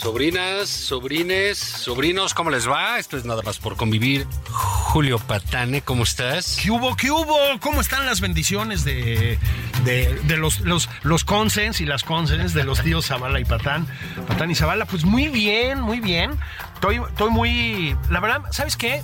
[0.00, 2.98] Sobrinas, sobrines, sobrinos, ¿cómo les va?
[2.98, 4.26] Esto es nada más por convivir.
[4.48, 6.58] Julio Patane, ¿cómo estás?
[6.62, 6.96] ¿Qué hubo?
[6.96, 7.36] ¿Qué hubo?
[7.60, 9.38] ¿Cómo están las bendiciones de,
[9.84, 13.88] de, de los, los, los consens y las consens de los tíos Zavala y Patán?
[14.28, 16.38] Patán y Zavala, pues muy bien, muy bien.
[16.74, 17.96] Estoy, estoy muy...
[18.08, 19.02] La verdad, ¿sabes qué?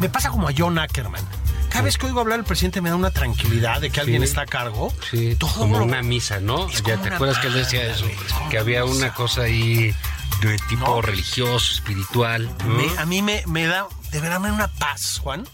[0.00, 1.24] Me pasa como a John Ackerman.
[1.70, 4.42] Cada vez que oigo hablar al presidente me da una tranquilidad de que alguien está
[4.42, 4.92] a cargo.
[5.10, 6.68] Sí, Todo como lo- una misa, ¿no?
[6.68, 8.06] Es Ya te una acuerdas que él decía eso,
[8.50, 9.94] que había una cosa ahí
[10.40, 11.02] de tipo No.
[11.02, 12.50] religioso, espiritual.
[12.64, 12.74] ¿no?
[12.74, 15.46] Me- a mí me, me da, de verdad me da una paz, Juan.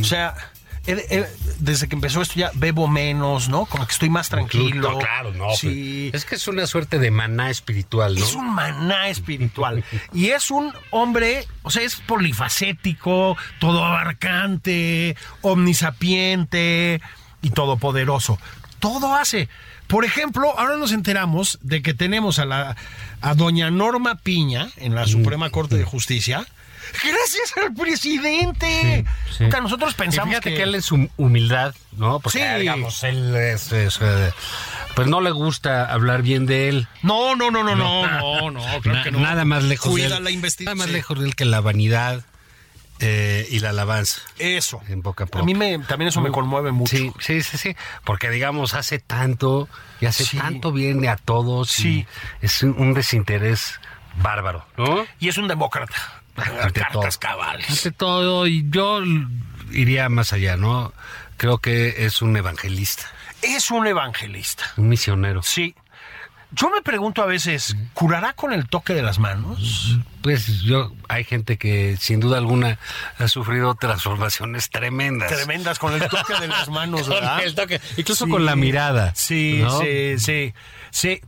[0.00, 0.34] O sea,
[0.84, 3.64] desde que empezó esto ya bebo menos, ¿no?
[3.66, 4.92] Como que estoy más tranquilo.
[4.92, 5.54] No, claro, no.
[5.54, 6.08] Sí.
[6.10, 8.24] pues, Es que es una suerte de maná espiritual, ¿no?
[8.24, 9.82] Es un maná espiritual.
[10.12, 17.00] y es un hombre, o sea, es polifacético, todo abarcante, omnisapiente
[17.40, 18.38] y todopoderoso.
[18.78, 19.48] Todo hace.
[19.86, 22.76] Por ejemplo, ahora nos enteramos de que tenemos a la
[23.20, 26.46] a doña Norma Piña en la Suprema Corte de Justicia.
[26.92, 29.04] Gracias al presidente.
[29.30, 29.48] Sí.
[29.50, 30.56] Sea, nosotros Y pensamos fíjate que...
[30.56, 32.20] que, él es hum- humildad, ¿no?
[32.20, 32.60] Porque, Sí.
[32.60, 34.32] digamos, él es, es, eh,
[34.94, 36.88] pues no le gusta hablar bien de él.
[37.02, 39.20] No, no, no, no, no, no, no, claro Na- que no.
[39.20, 40.24] Nada más lejos Cuida de él.
[40.24, 40.76] la investigación.
[40.78, 42.24] Nada más lejos de él que la vanidad
[43.00, 44.20] eh, y la alabanza.
[44.38, 44.80] Eso.
[44.88, 46.96] En boca A mí me, también eso me conmueve mucho.
[46.96, 47.76] Sí, sí, sí, sí.
[48.04, 49.68] Porque, digamos, hace tanto
[50.00, 50.36] y hace Sí.
[50.38, 51.70] tanto bien a todos.
[51.70, 52.06] Sí.
[52.40, 53.80] y es un, un desinterés
[54.22, 55.04] bárbaro, ¿no?
[55.18, 55.94] Y es un demócrata.
[56.36, 57.30] Ante Cartas todo.
[57.30, 57.68] cabales.
[57.70, 59.00] Ante todo, y yo
[59.72, 60.92] iría más allá, ¿no?
[61.36, 63.04] Creo que es un evangelista,
[63.42, 64.64] Es un evangelista.
[64.76, 65.42] un misionero.
[65.42, 65.74] Sí.
[66.52, 69.98] Yo me pregunto a veces, ¿curará con el toque de las manos?
[70.22, 72.78] Pues yo, hay gente que sin duda alguna
[73.18, 75.32] ha sufrido transformaciones tremendas.
[75.32, 77.42] Tremendas con el toque de las manos, Con ¿verdad?
[77.42, 78.30] el toque, incluso Sí.
[78.30, 79.12] con la mirada.
[79.16, 79.80] Sí, ¿no?
[79.80, 80.54] sí, sí,
[80.92, 81.20] sí.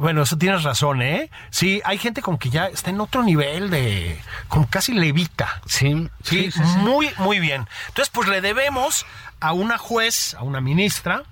[0.00, 1.30] Bueno, eso tienes razón, ¿eh?
[1.50, 4.18] Sí, hay gente como que ya está en otro nivel de...
[4.48, 5.60] como casi levita.
[5.66, 7.68] Sí, Sí, muy, muy bien.
[7.88, 9.04] Entonces, pues le debemos
[9.40, 11.22] a una juez, a una ministra,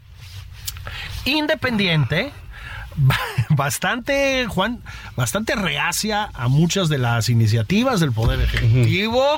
[1.24, 2.32] independiente,
[2.96, 3.18] ba-
[3.50, 4.82] bastante, Juan,
[5.16, 9.36] bastante reacia a muchas de las iniciativas del Poder Ejecutivo,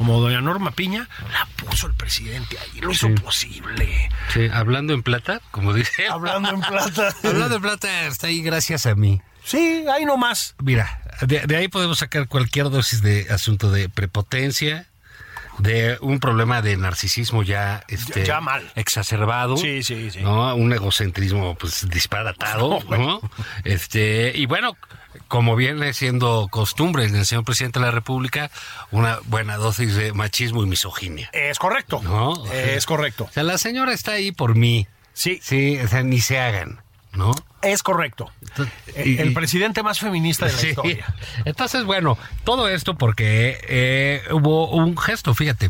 [0.00, 4.08] como doña Norma Piña, la puso el presidente ahí, lo hizo posible.
[4.32, 6.06] Sí, hablando en plata, como dice.
[6.10, 7.14] Hablando en plata.
[7.22, 9.20] Hablando en plata, está ahí gracias a mí.
[9.44, 10.54] Sí, ahí nomás.
[10.58, 14.86] Mira, de, de ahí podemos sacar cualquier dosis de asunto de prepotencia,
[15.58, 18.72] de un problema de narcisismo ya, este, Ya- ya mal.
[18.76, 19.58] exacerbado.
[19.58, 20.20] Sí, sí, sí.
[20.22, 20.54] ¿no?
[20.56, 23.20] Un egocentrismo pues disparatado, ¿no?
[23.64, 24.78] Este, y bueno,
[25.28, 28.50] como viene siendo costumbre en el señor presidente de la República,
[28.90, 31.30] una buena dosis de machismo y misoginia.
[31.32, 32.00] Es correcto.
[32.02, 32.44] No.
[32.52, 33.24] Es correcto.
[33.30, 34.86] O sea, la señora está ahí por mí.
[35.12, 36.80] Sí, Sí, o sea, ni se hagan,
[37.12, 37.32] ¿no?
[37.62, 38.30] es correcto.
[39.04, 40.68] Y- el presidente más feminista de la Sí.
[40.68, 41.14] historia.
[41.44, 45.66] Entonces, bueno, todo esto porque eh, hubo un gesto, fíjate.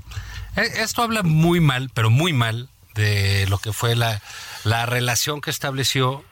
[0.56, 4.20] Eh, Esto habla muy mal, pero muy mal, de lo que fue la,
[4.64, 6.24] la relación que estableció.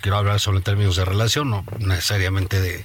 [0.00, 2.84] Quiero hablar solo en términos de relación, no necesariamente de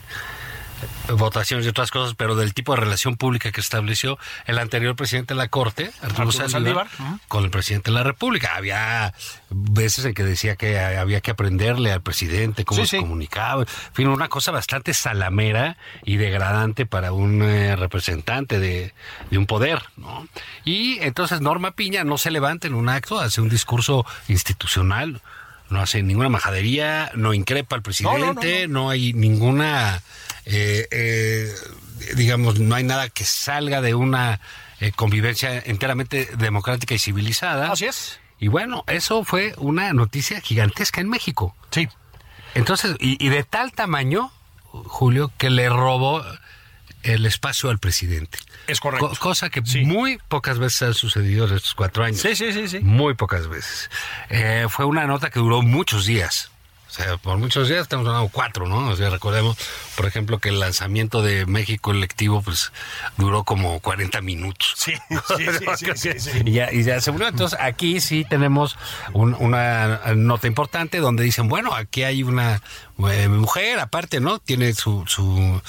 [1.17, 5.33] votaciones y otras cosas, pero del tipo de relación pública que estableció el anterior presidente
[5.33, 6.87] de la Corte, Arturo, Arturo Saldívar,
[7.27, 8.55] con el presidente de la República.
[8.55, 9.13] Había
[9.49, 13.01] veces en que decía que había que aprenderle al presidente cómo Sí, se sí.
[13.03, 13.61] comunicaba.
[13.63, 18.93] En fin, una cosa bastante salamera y degradante para un eh, representante de,
[19.31, 20.27] de un poder, ¿no?
[20.65, 25.21] Y entonces Norma Piña no se levanta en un acto, hace un discurso institucional,
[25.69, 30.01] no hace ninguna majadería, no increpa al presidente, no, hay ninguna,
[30.45, 31.53] eh, eh,
[32.15, 34.39] digamos, no hay nada que salga de una
[34.79, 37.71] eh, convivencia enteramente democrática y civilizada.
[37.71, 38.19] Así es.
[38.39, 41.55] Y bueno, eso fue una noticia gigantesca en México.
[41.71, 41.87] Sí.
[42.53, 44.31] Entonces, y, y de tal tamaño,
[44.69, 46.23] Julio, que le robó
[47.05, 48.37] el espacio al presidente.
[48.67, 49.09] Es correcto.
[49.09, 49.81] Co- cosa que Sí.
[49.85, 52.19] muy pocas veces ha sucedido en estos cuatro años.
[52.21, 52.79] Sí, sí, sí, sí.
[52.79, 53.89] Muy pocas veces.
[54.29, 56.51] Eh, fue una nota que duró muchos días.
[56.87, 58.87] O sea, por muchos días estamos hablando cuatro, ¿no?
[58.87, 59.57] O sea, recordemos,
[59.97, 62.71] por ejemplo, que el lanzamiento de México electivo, pues,
[63.17, 64.75] duró como 40 minutos.
[64.85, 64.93] Sí,
[65.77, 66.29] sí, sí, sí.
[66.45, 67.27] Y ya, y ya se murió.
[67.27, 68.77] Entonces, aquí sí tenemos
[69.11, 72.61] un- una nota importante donde dicen, bueno, aquí hay una
[73.11, 74.39] eh, mujer, aparte, ¿no?
[74.39, 75.61] Tiene su, su,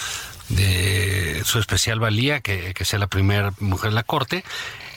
[0.48, 4.44] de, su especial valía, que, que sea la primera mujer en la corte.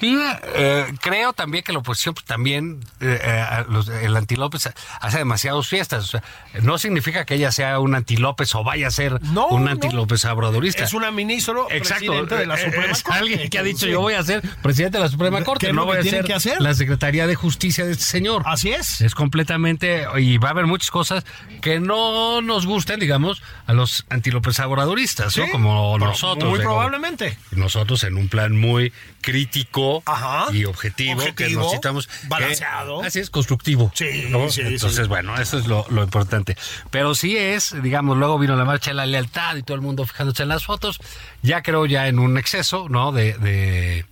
[0.01, 0.18] Y
[0.56, 4.69] eh, creo también que la oposición pues, también, eh, eh, los- el anti-López
[5.01, 6.04] hace demasiadas fiestas.
[6.04, 6.24] O sea,
[6.62, 9.72] no significa que ella sea un anti-López o vaya a ser No, un no.
[9.72, 10.84] anti-López abradorista.
[10.84, 13.19] Es una ministro presidente de la Eh, Suprema es Corte.
[13.19, 13.92] alguien que ha dicho Sí.
[13.92, 16.18] yo voy a ser presidente de la Suprema Corte, ¿Qué no voy que a tiene
[16.19, 16.62] ser que hacer?
[16.62, 18.44] la Secretaría de Justicia de este señor.
[18.46, 19.01] Así es.
[19.01, 21.25] Es completamente, y va a haber muchas cosas
[21.62, 25.46] que no nos gusten, digamos, a los antilópez abradoristas, ¿no?
[25.46, 26.50] Sí, Como pero nosotros.
[26.50, 27.38] Muy probablemente.
[27.51, 30.47] Nosotros en un plan muy crítico Ajá.
[30.53, 32.09] y objetivo, que nos citamos.
[32.27, 33.01] balanceado.
[33.03, 33.91] así es, constructivo.
[33.95, 34.50] Sí, ¿no?
[34.50, 35.07] sí, Entonces, sí.
[35.07, 36.56] bueno, eso es lo, lo importante.
[36.91, 40.06] Pero sí es, digamos, luego vino la marcha de la lealtad y todo el mundo
[40.06, 41.00] fijándose en las fotos.
[41.41, 43.12] Ya creo ya en un exceso, ¿no?
[43.12, 44.06] De, de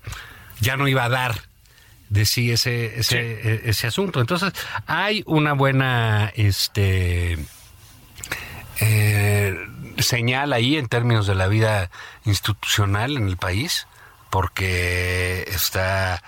[0.60, 1.42] ya no iba a dar
[2.10, 4.22] de sí ese, ese, e- ese asunto.
[4.22, 4.54] Entonces,
[4.86, 7.38] hay una buena este
[8.80, 9.56] eh,
[10.00, 11.90] señal ahí en términos de la vida
[12.26, 13.88] institucional en el país,
[14.30, 16.22] porque está,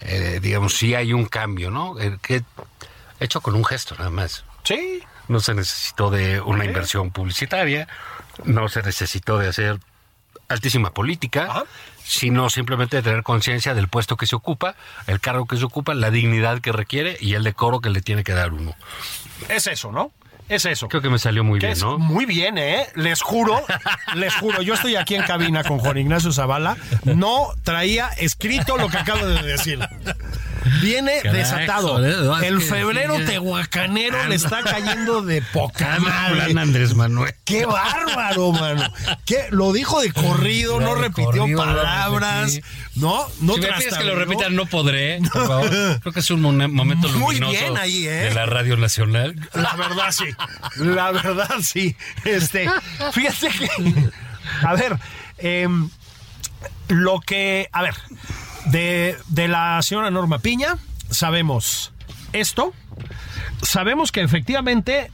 [0.00, 1.98] eh, digamos, sí hay un cambio, ¿no?
[2.00, 2.42] Eh, que
[3.20, 4.44] hecho con un gesto nada más.
[4.64, 5.02] Sí.
[5.28, 7.88] No se necesitó de una inversión publicitaria,
[8.44, 9.80] no se necesitó de hacer
[10.48, 11.64] altísima política, Ajá.
[12.04, 14.76] sino simplemente de tener conciencia del puesto que se ocupa,
[15.08, 18.22] el cargo que se ocupa, la dignidad que requiere y el decoro que le tiene
[18.22, 18.76] que dar uno.
[19.48, 20.12] Es eso, ¿no?
[20.48, 20.88] Es eso.
[20.88, 21.98] Creo que me salió muy Que bien, ¿no?
[21.98, 22.86] Muy bien, ¿eh?
[22.94, 23.64] Les juro,
[24.14, 28.88] les juro, yo estoy aquí en cabina con Juan Ignacio Zavala, no traía escrito lo
[28.88, 29.78] que acabo de decir.
[30.80, 31.98] Viene desatado.
[32.42, 36.58] El febrero tehuacanero le está cayendo de poca madre.
[36.58, 37.34] Andrés Manuel.
[37.44, 38.92] ¡Qué bárbaro, mano!
[39.24, 39.46] ¿Qué?
[39.50, 42.60] Lo dijo de corrido, no repitió corrido, palabras.
[42.94, 43.26] ¿no?
[43.40, 45.20] No si me pides que lo repitan, no podré.
[45.32, 45.70] Por favor.
[46.00, 48.10] Creo que es un momento Muy bien ahí, ¿eh?
[48.10, 49.34] de la Radio Nacional.
[49.54, 50.26] La verdad sí.
[50.78, 51.96] La verdad sí.
[52.24, 52.68] Este,
[53.12, 53.68] fíjate que.
[54.62, 54.98] A ver,
[55.38, 55.90] em,
[56.88, 57.68] lo que.
[57.72, 57.94] A ver,
[58.66, 60.76] de, de la señora Norma Piña,
[61.10, 61.92] sabemos
[62.32, 62.74] esto.
[63.62, 65.10] Sabemos que efectivamente.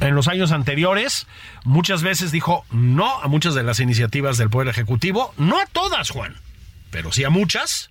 [0.00, 1.26] En los años anteriores,
[1.64, 6.10] muchas veces dijo no a muchas de las iniciativas del Poder Ejecutivo, no a todas,
[6.10, 6.36] Juan,
[6.92, 7.90] pero sí a muchas.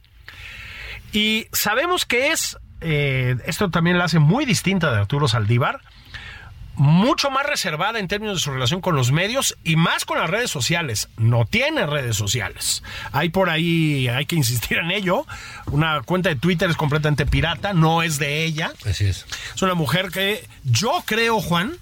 [1.11, 5.81] Y sabemos que es, eh, esto también la hace muy distinta de Arturo Saldívar,
[6.77, 10.29] mucho más reservada en términos de su relación con los medios y más con las
[10.29, 11.09] redes sociales.
[11.17, 12.83] No tiene redes sociales.
[13.11, 15.25] Hay por ahí, hay que insistir en ello.
[15.71, 18.71] Una cuenta de Twitter es completamente pirata, no es de ella.
[18.87, 19.25] Así es.
[19.55, 21.73] Es una mujer que yo creo, Juan,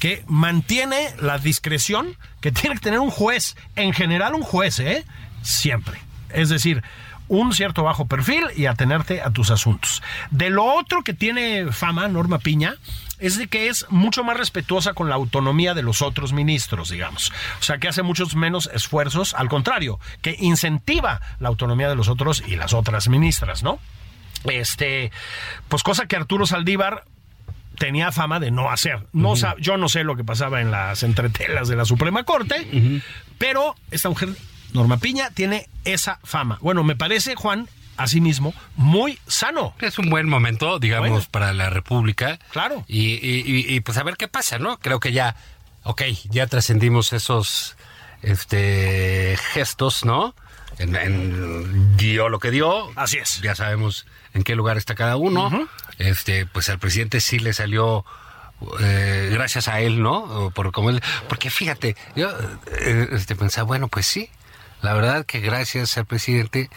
[0.00, 3.54] que mantiene la discreción que tiene que tener un juez.
[3.76, 5.04] En general, un juez, ¿eh?
[5.42, 5.98] Siempre.
[6.30, 6.82] Es decir,
[7.28, 10.02] un cierto bajo perfil y atenerte a tus asuntos.
[10.30, 12.76] De lo otro que tiene fama, Norma Piña,
[13.18, 17.32] es de que es mucho más respetuosa con la autonomía de los otros ministros, digamos.
[17.60, 22.08] O sea, que hace muchos menos esfuerzos, al contrario, que incentiva la autonomía de los
[22.08, 23.78] otros y las otras ministras, ¿no?
[24.44, 25.10] Este,
[25.68, 27.04] pues cosa que Arturo Saldívar
[27.78, 29.06] tenía fama de no hacer.
[29.12, 33.02] No yo no sé lo que pasaba en las entretelas de la Suprema Corte,
[33.38, 34.30] pero esta mujer,
[34.72, 36.58] Norma Piña, tiene esa fama.
[36.60, 39.74] Bueno, me parece, Juan, asimismo, muy sano.
[39.80, 41.26] Es un buen momento, digamos, Bueno.
[41.30, 42.38] para la República.
[42.52, 42.84] Claro.
[42.88, 44.78] Y, y- y- y, pues a ver qué pasa, ¿no?
[44.78, 45.36] Creo que ya,
[45.82, 47.76] ok, ya trascendimos esos
[48.22, 50.34] este gestos, ¿no?
[50.78, 52.90] En, en- dio lo que dio.
[52.96, 53.40] Así es.
[53.40, 55.68] Ya sabemos en qué lugar está cada uno.
[55.98, 58.04] Este, pues al presidente sí le salió
[58.80, 60.50] eh, gracias a él, ¿no?
[60.54, 62.30] Por como él, porque fíjate, yo
[62.80, 64.30] eh, este, pensaba, bueno, pues sí,
[64.82, 66.70] la verdad que gracias al presidente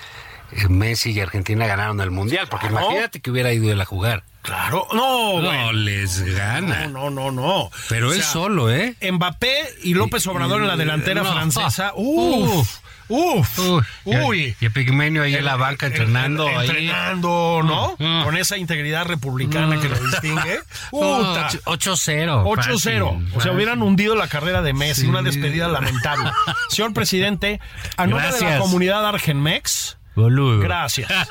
[0.70, 2.86] Messi y Argentina ganaron el mundial, porque Claro.
[2.88, 4.24] imagínate que hubiera ido él a jugar.
[4.42, 5.72] Claro, no, No bueno.
[5.74, 6.88] les gana.
[6.88, 7.72] No, no, no, no.
[7.90, 8.96] Pero O él sea, solo, ¿eh?
[9.12, 9.54] Mbappé
[9.84, 11.32] y López Obrador en la delantera No.
[11.32, 11.92] francesa.
[11.96, 14.56] Uf, uf, Uy, uy.
[14.60, 16.50] Y, y Pigmenio ahí en la banca entrenando.
[16.50, 17.96] Entrenando, ¿no?
[18.00, 18.24] Mm.
[18.24, 20.60] Con esa integridad republicana que lo distingue.
[20.94, 21.50] Oh, Puta.
[21.66, 22.44] 8-0.
[22.44, 22.56] 8-0.
[22.56, 23.02] fácil,
[23.38, 25.02] O sea, hubieran hundido la carrera de Messi.
[25.02, 25.08] Sí.
[25.08, 26.32] Una despedida lamentable.
[26.70, 27.60] Señor presidente,
[27.96, 30.60] a nombre de la comunidad Argenmex, Boludo.
[30.60, 31.10] gracias.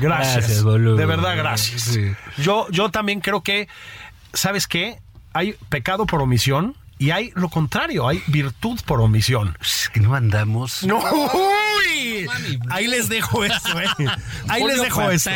[0.00, 0.34] Gracias.
[0.34, 0.96] Gracias, boludo.
[0.96, 1.82] De verdad, gracias.
[1.82, 2.12] Sí.
[2.38, 3.68] Yo, yo también creo que,
[4.32, 4.98] ¿sabes qué?
[5.32, 9.56] Hay pecado por omisión y hay lo contrario, hay virtud por omisión.
[9.60, 10.82] Es que no andamos.
[10.84, 11.00] No,
[12.70, 13.86] ahí les dejo eso, ¿eh?
[14.48, 15.30] Ahí Julio les dejo eso.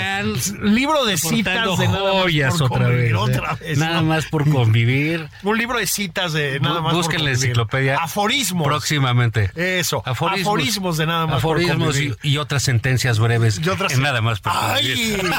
[0.62, 3.12] Libro de citas de nada más joyas por otra convivir, vez.
[3.12, 3.16] ¿eh?
[3.16, 5.28] otra vez, Nada más por convivir.
[5.42, 6.92] Un libro de citas de nada más.
[6.92, 7.96] por Busquen la enciclopedia.
[7.96, 8.66] Aforismos.
[8.66, 9.50] Próximamente.
[9.54, 10.02] Eso.
[10.04, 13.60] Aforismos de nada más por Aforismos y, otras sentencias breves.
[13.64, 15.20] Y otras- en nada más por convivir.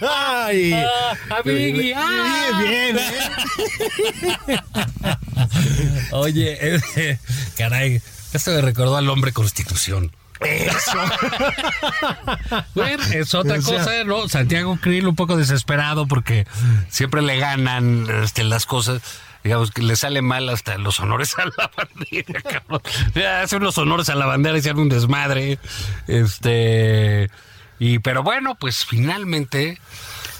[0.00, 0.72] ¡Ay!
[0.72, 0.86] ¡Ay!
[1.30, 2.58] amigui, ah.
[2.60, 3.12] Bien, ¿eh?
[6.12, 6.58] Oye,
[6.96, 7.18] eh,
[7.56, 8.00] caray,
[8.32, 10.12] esto me recordó al hombre constitución.
[10.40, 10.98] Eso.
[12.74, 14.28] Bueno, es otra O sea- cosa, ¿no?
[14.28, 16.46] Santiago Krill un poco desesperado porque
[16.88, 19.02] siempre le ganan este, las cosas.
[19.44, 22.82] Digamos que le sale mal hasta los honores a la bandera, cabrón.
[23.42, 25.58] Hace unos honores a la bandera y se un desmadre.
[26.06, 27.30] Este.
[27.78, 29.80] Y, pero bueno, pues finalmente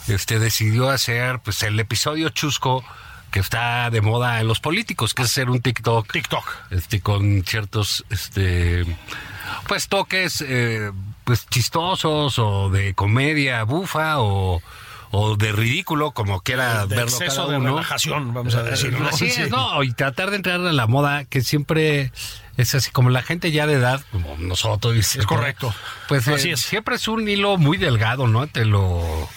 [0.08, 2.84] este, decidió hacer pues el episodio chusco
[3.30, 6.10] que está de moda en los políticos, que es hacer un TikTok.
[6.10, 6.44] TikTok.
[6.70, 8.84] Este, con ciertos este
[9.66, 10.90] pues toques eh,
[11.24, 14.62] pues chistosos o de comedia bufa o,
[15.10, 17.70] o de ridículo, como quiera De verlo exceso cada de uno.
[17.70, 18.92] relajación, vamos a decir.
[18.98, 19.08] ¿no?
[19.08, 19.42] Así Sí.
[19.42, 19.82] es, ¿no?
[19.82, 22.12] Y tratar de entrar a la moda que siempre
[22.56, 24.96] es así, como la gente ya de edad, como nosotros.
[24.96, 25.74] etcétera, correcto.
[26.08, 26.60] Pues eh, Así es.
[26.60, 28.42] siempre es un hilo muy delgado, ¿no?
[28.42, 29.28] Entre lo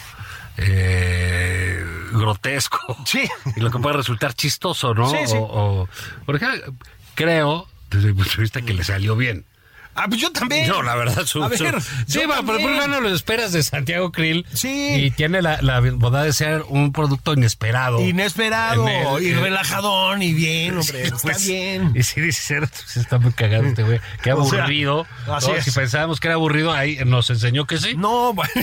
[0.58, 3.24] eh, grotesco Sí.
[3.56, 5.10] y lo que puede resultar chistoso, ¿no?
[5.10, 5.36] Sí, sí.
[5.38, 5.42] O,
[5.84, 5.90] o-
[6.26, 6.74] por ejemplo,
[7.16, 9.46] creo, desde mi punto de vista, que le salió bien.
[9.94, 10.68] Ah, pues yo también.
[10.68, 11.66] No, la verdad, su, A ver, su-
[12.08, 14.46] sí, va, pero por no lo esperas de Santiago Krill.
[14.54, 14.96] Sí.
[14.96, 18.00] Y tiene la, la bondad de ser un producto inesperado.
[18.02, 21.04] Inesperado el- y en- relajadón y bien, hombre.
[21.04, 21.92] Está Pues, bien.
[21.96, 24.00] Y sí, dice pues, está muy cagado este güey.
[24.24, 25.06] Qué O sea, aburrido.
[25.28, 25.56] así ¿no?
[25.56, 25.66] es.
[25.66, 27.96] Si pensábamos que era aburrido, ahí nos enseñó que sí.
[27.96, 28.52] No, bueno.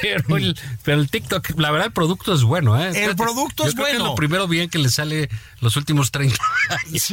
[0.00, 3.04] Pero el, pero el TikTok, la verdad, el producto es bueno, ¿eh?
[3.04, 4.10] El producto Yo es creo que bueno.
[4.10, 5.28] lo primero bien que le sale
[5.60, 6.36] los últimos 30
[6.68, 7.12] años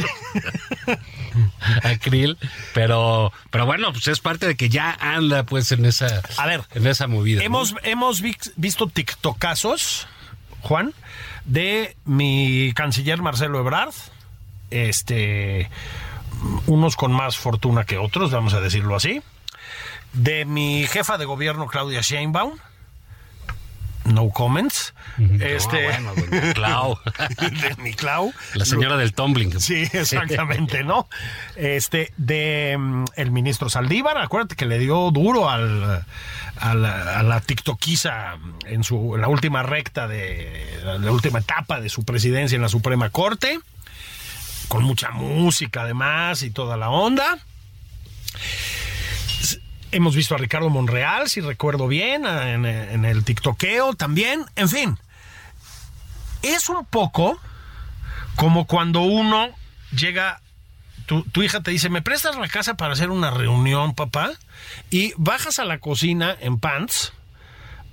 [1.83, 2.37] a Krill.
[2.75, 6.61] Pero, pero bueno, pues es parte de que ya anda pues en esa, A ver,
[6.75, 7.39] en esa movida.
[7.39, 7.45] ¿no?
[7.45, 10.07] Hemos, hemos vi- visto TikTokazos,
[10.61, 10.93] Juan,
[11.45, 13.93] de mi canciller Marcelo Ebrard.
[14.69, 15.69] Este.
[16.67, 19.21] Unos con más fortuna que otros, vamos a decirlo así.
[20.11, 22.57] De mi jefa de gobierno, Claudia Sheinbaum.
[24.05, 24.93] No comments.
[25.39, 25.87] Este.
[25.87, 26.99] Ah, bueno, doña Clau.
[27.39, 28.33] de mi Clau.
[28.53, 29.59] La señora del tumbling.
[29.61, 31.07] Sí, exactamente, ¿no?
[31.55, 36.05] Este, de mm, el ministro Saldívar, acuérdate que le dio duro al,
[36.57, 41.79] a, la, a la tiktokiza en, su, en la última recta de la última etapa
[41.79, 43.59] de su presidencia en la Suprema Corte,
[44.67, 47.39] con mucha música además y toda la onda.
[49.93, 54.43] Hemos visto a Ricardo Monreal, si recuerdo bien, en el tiktokeo también.
[54.55, 54.97] En fin,
[56.41, 57.39] es un poco
[58.35, 59.49] como cuando uno
[59.95, 60.41] llega,
[61.05, 64.31] tu, tu hija te dice, ¿me prestas la casa para hacer una reunión, papá?
[64.89, 67.13] Y bajas a la cocina en pants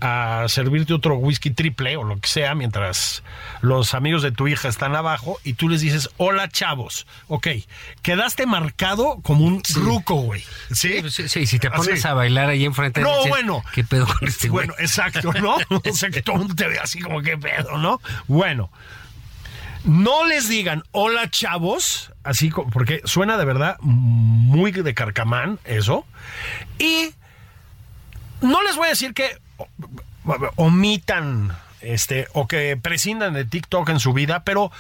[0.01, 3.23] a servirte otro whisky triple o lo que sea mientras
[3.61, 7.49] los amigos de tu hija están abajo y tú les dices, hola chavos, ok,
[8.03, 10.45] quedaste marcado como un ruco, güey.
[10.73, 11.03] ¿Sí?
[11.11, 12.09] Sí, sí, si te pones Así.
[12.09, 13.63] a bailar ahí enfrente No, dices, bueno.
[13.73, 14.67] ¿Qué pedo con este güey?
[14.67, 15.57] Bueno, exacto, ¿no?
[15.91, 18.01] O sea, que todo el mundo te ve así como que pedo, ¿no?
[18.27, 18.71] Bueno,
[19.85, 26.07] no les digan hola chavos, así como, porque suena de verdad muy de carcamán eso.
[26.79, 27.15] Y
[28.41, 29.39] no les voy a decir que
[30.57, 34.71] omitan este o que prescindan de TikTok en su vida, pero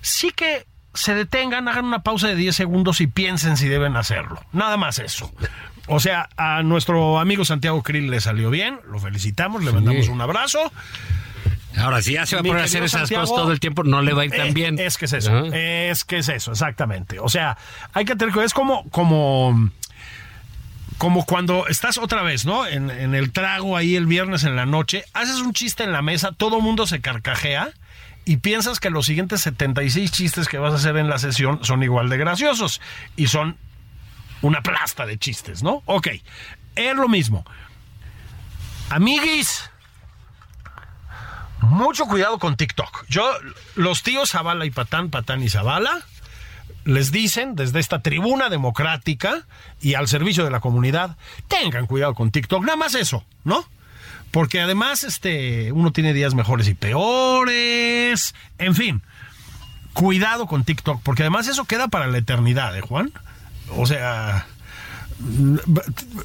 [0.00, 4.40] sí que se detengan, hagan una pausa de 10 segundos y piensen si deben hacerlo.
[4.52, 5.32] Nada más eso.
[5.86, 10.20] O sea, a nuestro amigo Santiago Krill le salió bien, lo felicitamos, le mandamos un
[10.20, 10.70] abrazo.
[11.78, 13.82] Ahora, si ya se va a poner a hacer esas Santiago, cosas todo el tiempo,
[13.82, 14.78] no le va a ir tan bien.
[14.78, 15.46] Es que es eso.
[15.46, 17.18] Es que es eso, exactamente.
[17.18, 17.56] O sea,
[17.94, 18.46] hay que tener cuidado.
[18.46, 19.70] Es como, como,
[21.02, 22.64] como cuando estás otra vez, ¿no?
[22.64, 26.30] En, el trago ahí el viernes en la noche, haces un chiste en la mesa,
[26.30, 27.70] todo mundo se carcajea
[28.24, 31.82] y piensas que los siguientes 76 chistes que vas a hacer en la sesión son
[31.82, 32.80] igual de graciosos
[33.16, 33.56] y son
[34.42, 35.82] una plasta de chistes, ¿no?
[35.86, 36.06] Ok,
[36.76, 37.44] es lo mismo.
[38.88, 39.68] Amiguis,
[41.62, 43.06] mucho cuidado con TikTok.
[43.08, 43.28] Yo,
[43.74, 46.04] los tíos Zavala y Patán, Patán y Zavala,
[46.84, 49.46] les dicen desde esta tribuna democrática
[49.80, 51.16] y al servicio de la comunidad,
[51.48, 53.66] tengan cuidado con TikTok, nada más eso, ¿no?
[54.30, 59.02] Porque además, este, uno tiene días mejores y peores, en fin,
[59.92, 63.12] cuidado con TikTok, porque además eso queda para la eternidad, ¿eh, Juan?
[63.76, 64.46] O sea,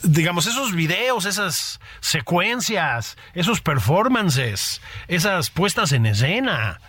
[0.04, 6.80] digamos, esos videos, esas secuencias, esos performances, esas puestas en escena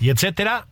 [0.00, 0.66] y etcétera,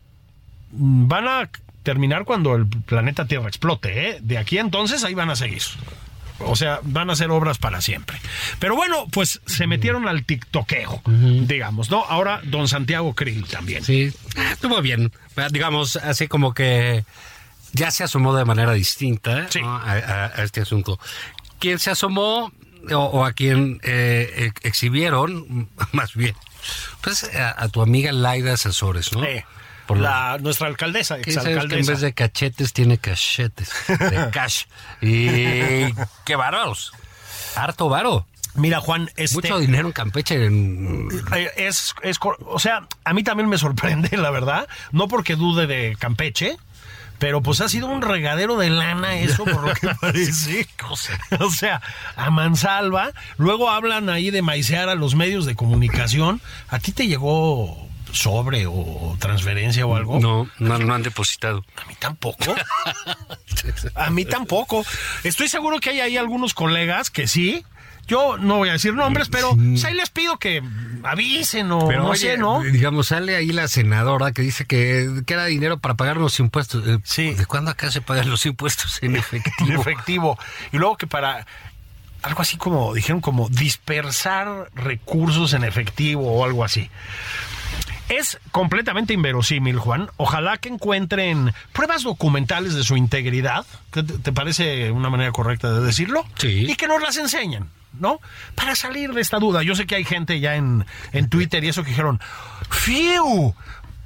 [0.71, 1.51] van a
[1.89, 4.19] terminar cuando el planeta Tierra explote, ¿eh?
[4.21, 5.63] De aquí entonces ahí van a seguir.
[6.41, 8.21] O sea, van a ser obras para siempre.
[8.59, 12.05] Pero bueno, pues se metieron al tiktokeo, digamos, ¿no?
[12.05, 13.83] Ahora don Santiago Krill también.
[13.83, 15.11] Sí, ah, estuvo bien.
[15.51, 17.05] Digamos, así como que
[17.73, 19.63] ya se asomó de manera distinta Sí.
[19.63, 19.69] ¿no?
[19.75, 21.01] a, a- a este asunto.
[21.59, 22.53] Quien se asomó
[22.93, 26.35] o, o a quien eh, ex- exhibieron, más bien,
[27.01, 29.25] pues a, a tu amiga Laida Sasores, ¿no?
[29.25, 29.45] Eh,
[29.89, 31.93] Por la, nuestra alcaldesa, que en exalcaldesa.
[31.93, 34.65] vez de cachetes tiene cachetes de cash.
[35.01, 35.93] Y
[36.25, 36.93] qué varos.
[37.57, 38.27] Harto varo.
[38.55, 40.45] Mira, Juan, este, Mucho dinero en Campeche.
[40.47, 45.37] en- eh, es, es, o sea, a mí también me sorprende, la verdad, no porque
[45.37, 46.57] dude de Campeche,
[47.19, 50.69] pero pues ha sido un regadero de lana eso, por lo que parece.
[51.41, 51.81] O sea,
[52.15, 53.13] a mansalva.
[53.39, 56.41] Luego hablan ahí de maicear a los medios de comunicación.
[56.69, 57.88] ¿A ti te llegó
[58.19, 60.19] sobre o transferencia o algo?
[60.21, 61.65] No, no, no han depositado.
[61.77, 62.55] A mí tampoco.
[63.95, 64.85] A mí tampoco.
[65.25, 67.65] Estoy seguro que hay ahí algunos colegas que sí.
[68.07, 70.63] Yo no voy a decir nombres, pero pues, ahí les pido que
[71.03, 72.63] avisen o no oye, sé, ¿no?
[72.63, 76.87] Digamos, sale ahí la senadora que dice que, que era dinero para pagar los impuestos.
[76.89, 77.35] Eh, Sí.
[77.35, 79.81] ¿De cuándo acá se pagan los impuestos en En efectivo?
[79.83, 80.39] efectivo.
[80.73, 81.47] Y luego que para
[82.23, 86.91] algo así como, dijeron como dispersar recursos en efectivo o algo así.
[88.09, 90.09] Es completamente inverosímil, Juan.
[90.17, 93.67] Ojalá que encuentren pruebas documentales de su integridad.
[93.93, 96.25] ¿Qué ¿Te te parece una manera correcta de decirlo?
[96.39, 96.67] Sí.
[96.71, 98.21] Y que nos las enseñen, ¿no?
[98.55, 99.63] Para salir de esta duda.
[99.63, 102.21] Yo sé que hay gente ya en, en Twitter y eso que dijeron,
[102.71, 103.55] ¡Fiu!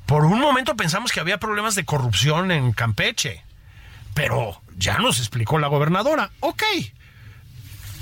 [0.06, 3.44] Por un momento pensamos que había problemas de corrupción en Campeche.
[4.14, 6.30] Pero ya nos explicó la gobernadora.
[6.40, 6.62] Ok.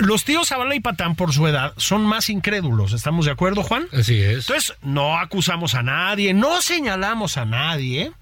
[0.00, 2.92] Los tíos Zavala y Patán, por su edad, son más incrédulos.
[2.92, 3.86] ¿Estamos de acuerdo, Juan?
[3.92, 4.48] Así es.
[4.48, 8.12] Entonces, no acusamos a nadie, no señalamos a nadie,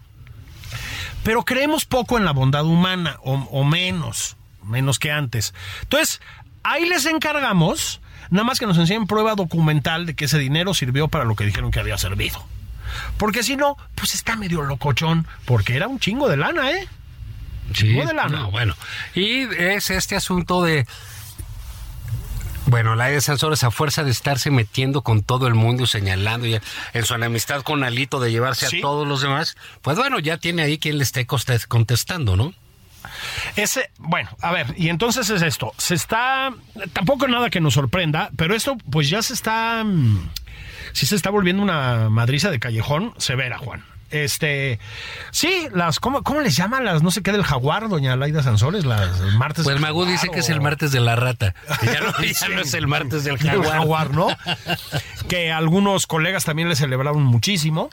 [1.23, 5.54] pero creemos poco en la bondad humana, o, o menos, menos que antes.
[5.82, 6.20] Entonces,
[6.62, 11.08] ahí les encargamos, nada más que nos enseñen prueba documental de que ese dinero sirvió
[11.08, 12.45] para lo que dijeron que había servido.
[13.19, 16.88] Porque si no, pues está medio locochón, porque era un chingo de lana, ¿eh?
[17.75, 18.38] Sí, Chingo de lana.
[18.41, 18.75] no, bueno.
[19.14, 20.86] Y es este asunto de.
[22.69, 26.61] Bueno, la de Sansores a fuerza de estarse metiendo con todo el mundo, señalando ya
[26.93, 28.78] en su enemistad con Alito de llevarse Sí.
[28.78, 32.52] a todos los demás, pues bueno, ya tiene ahí quien le esté contestando, ¿no?
[33.57, 35.73] Ese, bueno, a ver, y entonces es esto.
[35.78, 36.52] Se está.
[36.93, 39.83] Tampoco nada que nos sorprenda, pero esto, pues ya se está.
[39.85, 40.28] mm,
[40.93, 43.83] Sí se está volviendo una madriza de callejón severa, Juan.
[44.10, 44.78] Este.
[45.30, 46.00] Sí, las.
[46.00, 48.84] ¿Cómo, cómo les llaman las no sé qué del jaguar, doña Laida Sansores?
[48.84, 49.64] Las martes.
[49.64, 51.54] Pues Magú dice que es el martes de la rata.
[51.82, 52.47] Ya no, ya Sí.
[52.54, 54.10] no es el martes del del jaguar.
[54.12, 54.28] ¿no?
[55.28, 57.90] que algunos colegas también le celebraron muchísimo.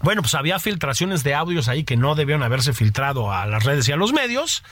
[0.00, 3.88] Bueno, pues había filtraciones de audios ahí que no debieron haberse filtrado a las redes
[3.88, 4.64] y a los medios.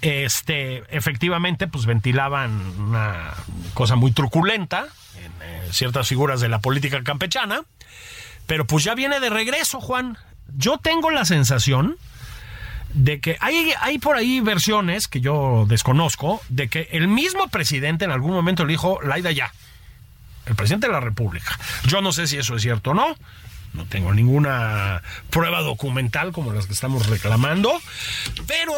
[0.00, 3.34] Este, efectivamente, pues ventilaban una
[3.74, 7.62] cosa muy truculenta en eh, ciertas figuras de la política campechana.
[8.48, 10.16] Pero pues ya viene de regreso, Juan.
[10.56, 11.98] Yo tengo la sensación
[12.94, 18.06] de que hay, hay por ahí versiones que yo desconozco de que el mismo presidente
[18.06, 19.52] en algún momento le dijo, Laida ya,
[20.46, 21.58] el presidente de la República.
[21.84, 23.14] Yo no sé si eso es cierto o no.
[23.74, 27.78] No tengo ninguna prueba documental como las que estamos reclamando,
[28.46, 28.72] pero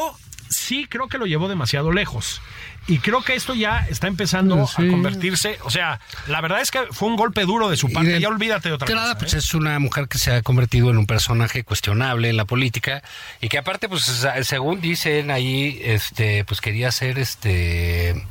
[0.50, 2.42] sí creo que lo llevó demasiado lejos.
[2.86, 4.86] Y creo que esto ya está empezando Sí.
[4.88, 8.12] a convertirse, o sea, la verdad es que fue un golpe duro de su parte,
[8.12, 9.02] de- ya olvídate de otra de cosa.
[9.04, 9.38] nada, pues ¿eh?
[9.38, 13.02] es una mujer que se ha convertido en un personaje cuestionable en la política
[13.40, 18.26] y que aparte, pues según dicen ahí, este, pues quería ser este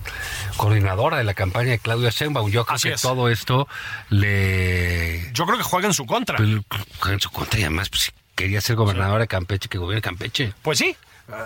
[0.57, 2.49] coordinadora de la campaña de Claudia Sheinbaum.
[2.51, 3.01] Yo creo Así que es.
[3.01, 3.67] todo esto
[4.39, 6.37] le Yo creo que juega en su contra.
[6.37, 6.49] pues,
[7.13, 10.53] en su contra y además pues, quería ser gobernadora de Campeche, que gobierne Campeche.
[10.61, 10.95] Pues sí.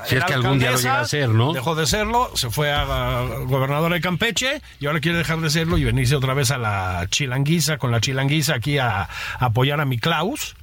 [0.06, 1.54] Si es que algún día lo llega a ser, ¿no?
[1.54, 5.50] Dejó de serlo, se fue a, a gobernadora de Campeche y ahora quiere dejar de
[5.50, 9.82] serlo y venirse otra vez a la chilanguiza, con la chilanguiza aquí a, a apoyar
[9.82, 10.56] a mi Klaus.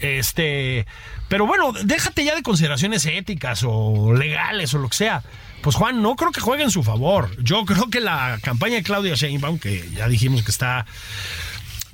[0.00, 0.86] Este,
[1.28, 5.22] pero bueno, déjate ya de consideraciones éticas o legales o lo que sea.
[5.62, 7.30] Pues Juan, no creo que juegue en su favor.
[7.42, 10.86] Yo creo que la campaña de Claudia Sheinbaum, que ya dijimos que está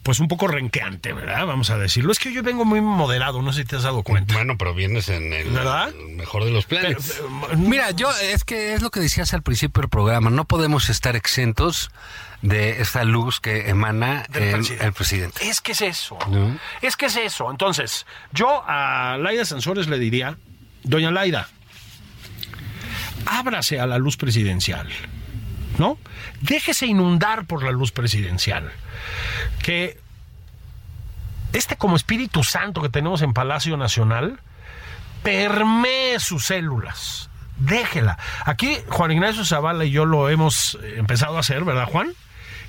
[0.02, 1.46] pues un poco renqueante, ¿verdad?
[1.46, 2.10] Vamos a decirlo.
[2.12, 4.34] Es que yo vengo muy moderado, no sé si te has dado cuenta.
[4.34, 5.92] Bueno, pero vienes en el, ¿Verdad?
[5.94, 7.14] mejor de los planes.
[7.16, 10.44] Pero, pero, Mira, yo es que es lo que decías al principio del programa, no
[10.44, 11.90] podemos estar exentos
[12.42, 14.84] de esta luz que emana Del el, presidente.
[14.86, 15.48] el presidente.
[15.48, 16.18] Es que es eso.
[16.28, 16.58] ¿No?
[16.80, 17.48] Es que es eso.
[17.50, 20.36] Entonces, yo a Laida Sansores le diría,
[20.82, 21.48] doña Laida,
[23.26, 24.88] ábrase a la luz presidencial,
[25.78, 25.98] ¿no?
[26.40, 28.70] Déjese inundar por la luz presidencial.
[29.62, 29.98] Que
[31.52, 34.40] este como Espíritu Santo que tenemos en Palacio Nacional,
[35.22, 37.28] permee sus células.
[37.58, 38.18] Déjela.
[38.44, 42.12] Aquí Juan Ignacio Zavala y yo lo hemos empezado a hacer, ¿verdad, Juan?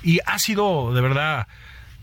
[0.02, 1.46] Y ha sido de verdad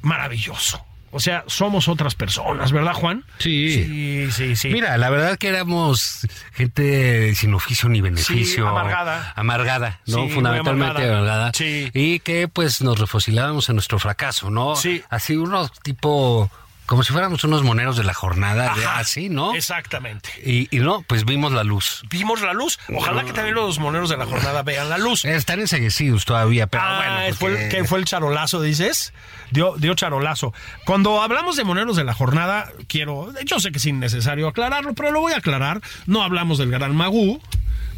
[0.02, 0.84] maravilloso.
[1.12, 3.26] O sea, somos otras personas, ¿verdad, Juan?
[3.38, 3.84] Sí.
[3.86, 4.70] Sí, sí, sí.
[4.70, 8.68] Mira, la verdad que éramos gente sin oficio ni beneficio.
[8.68, 9.34] amargada.
[9.36, 10.24] Amargada, ¿no?
[10.28, 11.18] Sí, Fundamentalmente amargada.
[11.20, 11.52] amargada.
[11.54, 11.90] Sí.
[11.94, 14.76] Y que pues nos refocilábamos en nuestro fracaso, ¿no?
[14.76, 15.04] Sí.
[15.10, 16.50] Así unos tipo,
[16.92, 19.56] como si fuéramos unos moneros de la jornada, de- así, ¿no?
[19.56, 20.30] Exactamente.
[20.44, 22.04] Y, y no, pues vimos la luz.
[22.10, 22.80] Vimos la luz.
[22.94, 25.24] Ojalá que también los moneros de la jornada vean la luz.
[25.24, 27.36] Están enseguecidos todavía, pero ah, bueno.
[27.38, 29.14] fue, el- que fue el charolazo, dices.
[29.52, 30.54] Dio, dio charolazo.
[30.86, 33.30] Cuando hablamos de moneros de la jornada, quiero.
[33.46, 35.80] Yo sé que es innecesario aclararlo, pero lo voy a aclarar.
[36.08, 37.42] No hablamos del gran Magú,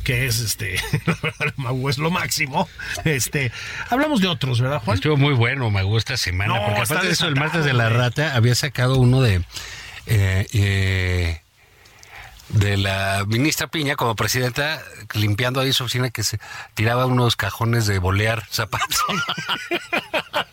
[0.04, 0.76] que es este.
[1.06, 1.54] La verdad,
[1.89, 2.68] es lo máximo.
[3.06, 3.52] Este.
[3.89, 4.96] Hablamos de otros, ¿verdad, Juan?
[4.96, 6.54] Estuvo muy bueno, me gusta esta semana.
[6.56, 9.44] No, porque aparte de eso, el martes de la rata había sacado uno de.
[10.06, 11.43] eh, eh,
[12.54, 14.82] de la ministra Piña como presidenta
[15.13, 16.39] limpiando ahí su oficina que se
[16.74, 18.98] tiraba unos cajones de bolear zapatos.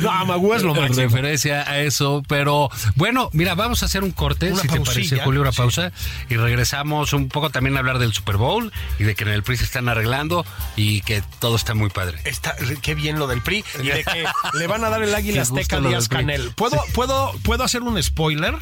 [0.00, 1.02] No, Magú es lo máximo.
[1.02, 5.18] referencia a eso, pero bueno, mira, vamos a hacer un corte, Una si te parece,
[5.20, 5.58] Julio, una sí.
[5.58, 5.92] pausa,
[6.28, 9.42] y regresamos un poco también a hablar del Super Bowl y de que en el
[9.42, 10.44] PRI se están arreglando
[10.76, 12.20] y que todo está muy padre.
[12.24, 14.24] Está, qué bien lo del PRI y de que
[14.58, 16.08] le van a dar el águila azteca a Díaz.
[16.08, 16.52] Canel.
[16.54, 18.54] ¿Puedo, puedo, ¿Puedo hacer un spoiler?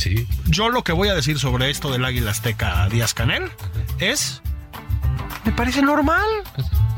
[0.00, 0.26] Sí.
[0.46, 3.50] Yo lo que voy a decir sobre esto del águila azteca Díaz Canel
[3.98, 4.40] es.
[5.44, 6.26] Me parece normal.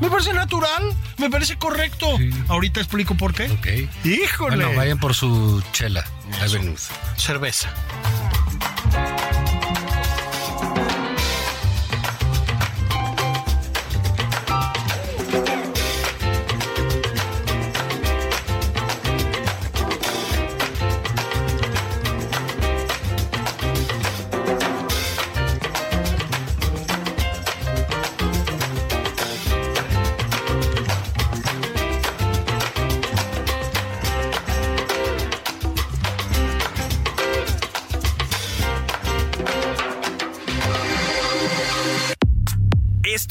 [0.01, 0.95] Me parece natural.
[1.19, 2.07] Me parece correcto.
[2.47, 3.51] Ahorita explico por qué.
[3.51, 4.07] Ok.
[4.07, 4.55] Híjole.
[4.55, 6.05] Bueno, vayan por su chela.
[6.41, 6.77] Avenue.
[7.17, 7.71] Cerveza.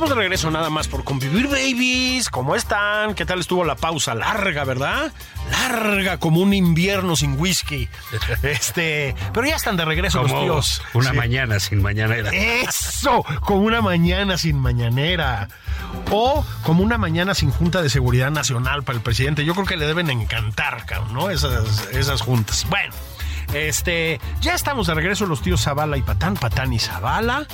[0.00, 2.30] Estamos de regreso nada más por convivir, babies.
[2.30, 3.14] ¿Cómo están?
[3.14, 4.14] ¿Qué tal estuvo la pausa?
[4.14, 5.12] Larga, ¿verdad?
[5.50, 7.86] Larga como un invierno sin whisky.
[8.42, 10.82] Este, pero ya están de regreso los tíos.
[10.94, 11.16] una Sí.
[11.18, 12.30] mañana sin mañanera.
[12.32, 15.48] Eso, como una mañana sin mañanera.
[16.10, 19.44] O como una mañana sin Junta de Seguridad Nacional para el presidente.
[19.44, 21.28] Yo creo que le deben encantar, ¿no?
[21.28, 22.64] Esas, esas juntas.
[22.70, 22.94] Bueno,
[23.54, 27.46] este, ya estamos de regreso los tíos Zavala y Patán, Patán y Zavala,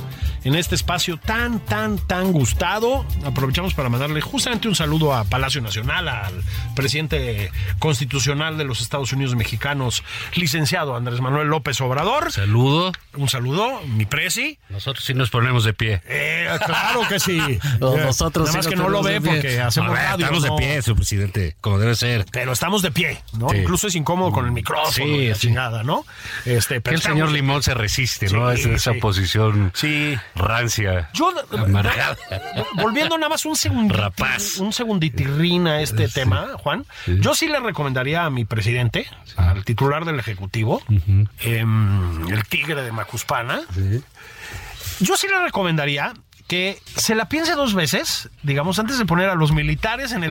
[0.44, 3.04] en este espacio tan, tan, tan gustado.
[3.24, 6.34] Aprovechamos para mandarle justamente un saludo a Palacio Nacional, al
[6.74, 10.04] presidente constitucional de los Estados Unidos mexicanos,
[10.34, 12.32] licenciado Andrés Manuel López Obrador.
[12.32, 12.92] Saludo.
[13.14, 14.58] Un saludo, mi presi.
[14.68, 16.02] Nosotros sí nos ponemos de pie.
[16.06, 17.40] Eh, claro que sí.
[17.80, 19.30] No, nosotros Nada más sí que no lo ponemos ve de pie.
[19.32, 20.24] porque hacemos ver, radio.
[20.26, 20.56] Estamos ¿no?
[20.56, 22.24] de pie, su presidente, como debe ser.
[22.30, 23.48] Pero estamos de pie, ¿no?
[23.50, 23.58] Sí.
[23.58, 25.40] Incluso es incómodo con el micrófono Sí, y la sí.
[25.48, 26.04] chingada, ¿no?
[26.44, 28.52] Este, pero el señor Limón se resiste, ¿no?
[28.54, 28.98] Sí, Es esa sí.
[29.00, 30.16] posición Sí.
[30.34, 31.08] rancia.
[31.14, 32.16] Yo, amargada.
[32.74, 34.58] volviendo nada más un segundito, Rapaz.
[34.58, 36.84] un segunditirrín a este tema, Juan.
[37.06, 40.82] Yo sí le recomendaría a mi presidente, al titular del Ejecutivo,
[41.40, 43.60] em, el tigre de Macuspana,
[45.00, 46.12] yo sí le recomendaría
[46.48, 50.30] que se la piense dos veces, digamos, antes de poner a los militares en el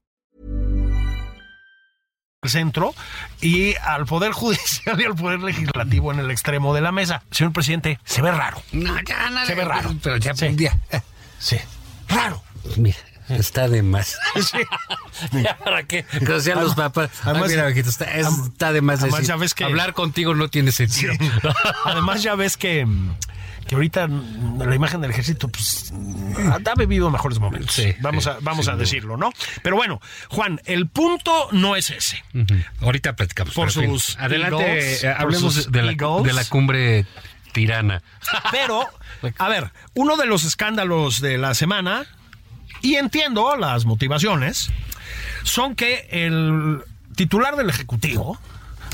[2.51, 2.95] Centro
[3.39, 7.21] y al Poder Judicial y al Poder Legislativo en el extremo de la mesa.
[7.29, 8.61] Señor presidente, se ve raro.
[8.71, 9.93] No, ya, no, Se ve raro.
[10.01, 10.47] Pero ya, Sí.
[10.55, 10.75] ya.
[11.37, 11.57] Sí.
[12.09, 12.41] Raro.
[12.63, 12.97] Pues mira,
[13.29, 14.17] Está de más.
[15.63, 16.03] ¿Para qué?
[16.03, 17.11] Que decían los papás.
[17.23, 19.93] Además- Ay, mira, Majito, está, es- está de más además decir, ya ves que- hablar
[19.93, 21.13] contigo no tiene sentido.
[21.85, 22.85] Además, ya ves que,
[23.71, 24.05] que ahorita
[24.57, 25.93] la imagen del ejército pues,
[26.35, 27.73] ha vivido mejores momentos.
[27.73, 29.31] Sí, vamos sí, a, vamos a decirlo, ¿no?
[29.63, 32.21] Pero bueno, Juan, el punto no es ese.
[32.33, 32.53] Ujú.
[32.81, 33.53] Ahorita platicamos.
[33.53, 33.89] Por en fin.
[33.97, 36.23] sus Adelante, Eagles, eh, hablemos sus de la, Eagles.
[36.25, 37.05] de la cumbre
[37.53, 38.03] tirana.
[38.51, 38.89] Pero,
[39.37, 42.05] a ver, uno de los escándalos de la semana,
[42.81, 44.69] y entiendo las motivaciones,
[45.43, 46.81] son que el
[47.15, 48.37] titular del Ejecutivo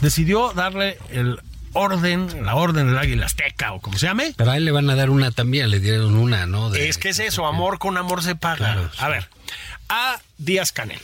[0.04, 1.40] decidió darle el
[1.78, 4.34] orden, la orden del águila azteca o como se llame.
[4.36, 6.70] Pero a él le van a dar una también, le dieron una, ¿no?
[6.70, 8.58] De- Es que es eso, amor con amor se paga.
[8.58, 8.98] Claro, sí.
[9.00, 9.30] A ver,
[9.90, 11.00] a Díaz Canel.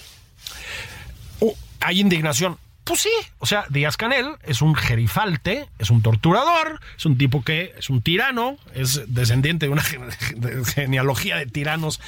[1.40, 2.58] Uh, hay indignación.
[2.84, 7.42] Pues sí, o sea, Díaz Canel es un gerifalte, es un torturador, es un tipo
[7.42, 9.84] que es un tirano, es descendiente de una
[10.66, 12.02] genealogía de tiranos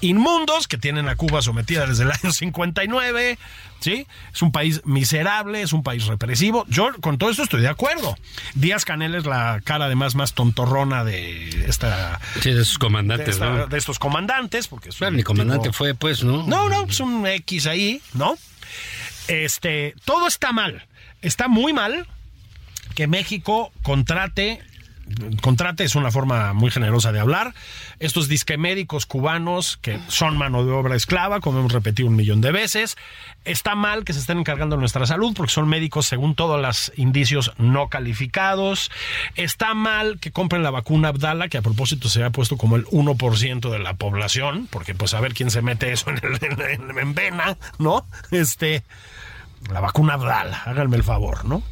[0.00, 3.38] inmundos que tienen a Cuba sometida desde el año 59,
[3.80, 4.06] ¿sí?
[4.32, 6.64] Es un país miserable, es un país represivo.
[6.68, 8.16] Yo con todo esto estoy de acuerdo.
[8.54, 13.28] Díaz Canel es la cara además más tontorrona de esta Sí, de sus de, comandantes,
[13.30, 13.66] esta- ¿no?
[13.66, 16.46] de estos comandantes, porque es Claro, mi comandante tipo- fue, pues, ¿no?
[16.46, 18.36] No, no, es un X ahí, ¿no?
[19.28, 20.86] Este, todo está mal.
[21.22, 22.06] Está muy mal
[22.94, 24.60] que México contrate
[25.42, 27.54] contrate es una forma muy generosa de hablar.
[27.98, 32.40] Estos disque médicos cubanos que son mano de obra esclava, como hemos repetido un millón
[32.40, 32.96] de veces.
[33.44, 36.92] Está mal que se estén encargando de nuestra salud porque son médicos, según todos los
[36.96, 38.90] indicios, no calificados.
[39.34, 42.86] Está mal que compren la vacuna Abdala, que a propósito se ha puesto como el
[42.86, 46.98] 1% de la población, porque pues a ver quién se mete eso en, el- en-
[46.98, 47.34] en-
[47.78, 48.06] ¿no?
[48.30, 48.82] Este,
[49.70, 51.62] la vacuna Abdala, háganme el favor, ¿no?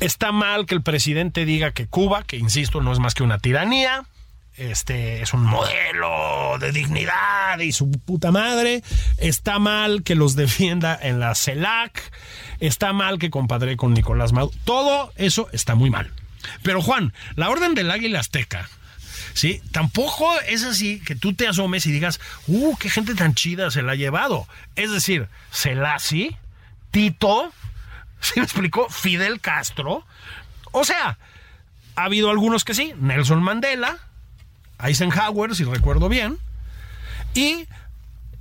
[0.00, 3.38] Está mal que el presidente diga que Cuba, que insisto, no es más que una
[3.38, 4.04] tiranía,
[4.56, 8.82] este es un modelo de dignidad y su puta madre.
[9.16, 12.12] Está mal que los defienda en la CELAC.
[12.60, 14.56] Está mal que compadre con Nicolás Maduro.
[14.64, 16.12] Todo eso está muy mal.
[16.62, 18.68] Pero Juan, la orden del águila azteca,
[19.32, 19.62] ¿sí?
[19.70, 23.82] Tampoco es así que tú te asomes y digas, ¡uh, qué gente tan chida se
[23.82, 24.46] la ha llevado!
[24.76, 26.36] Es decir, Selassie,
[26.90, 27.52] Tito,
[28.32, 28.88] ¿se me explicó?
[28.88, 30.04] Fidel Castro.
[30.70, 31.18] O sea,
[31.96, 33.98] ha habido algunos que sí, Nelson Mandela,
[34.82, 36.38] Eisenhower, si recuerdo bien,
[37.34, 37.66] y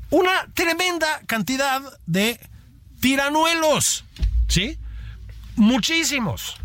[0.09, 2.39] una tremenda cantidad de
[2.99, 4.05] tiranuelos,
[4.47, 4.77] ¿sí?
[5.55, 6.57] Muchísimos.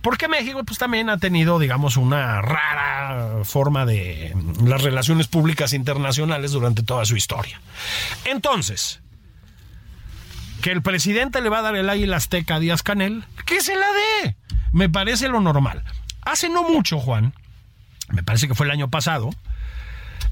[0.00, 6.50] Porque México pues también ha tenido, digamos, una rara forma de las relaciones públicas internacionales
[6.50, 7.60] durante toda su historia.
[8.24, 9.01] Entonces,
[10.62, 13.74] que el presidente le va a dar el águila azteca a Díaz Canel, que se
[13.74, 13.86] la
[14.22, 14.36] dé.
[14.72, 15.82] Me parece lo normal.
[16.22, 17.34] Hace no mucho, Juan,
[18.08, 19.30] me parece que fue el año pasado,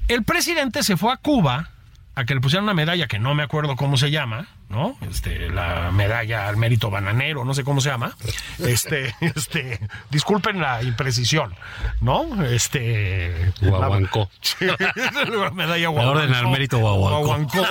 [0.07, 1.69] el presidente se fue a Cuba
[2.15, 4.97] a que le pusieran una medalla que no me acuerdo cómo se llama, ¿no?
[5.09, 8.15] Este, la medalla al mérito bananero, no sé cómo se llama.
[8.59, 9.79] Este, este,
[10.09, 11.53] disculpen la imprecisión,
[11.99, 12.43] ¿no?
[12.45, 14.29] Este, Guaguancó.
[14.59, 17.19] La medalla La orden al mérito guaguancó.
[17.27, 17.67] Guaguancó.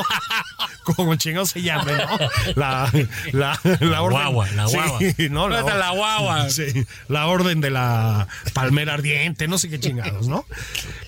[0.84, 2.18] Como chingado se llame, ¿no?
[2.56, 2.90] La,
[3.32, 4.18] la, la orden.
[4.18, 4.98] guagua, la guagua.
[4.98, 5.42] Sí, ¿no?
[5.42, 6.50] ¿Dónde está la guagua?
[6.50, 10.44] Sí, la orden de la palmera ardiente, no sé qué chingados, ¿no?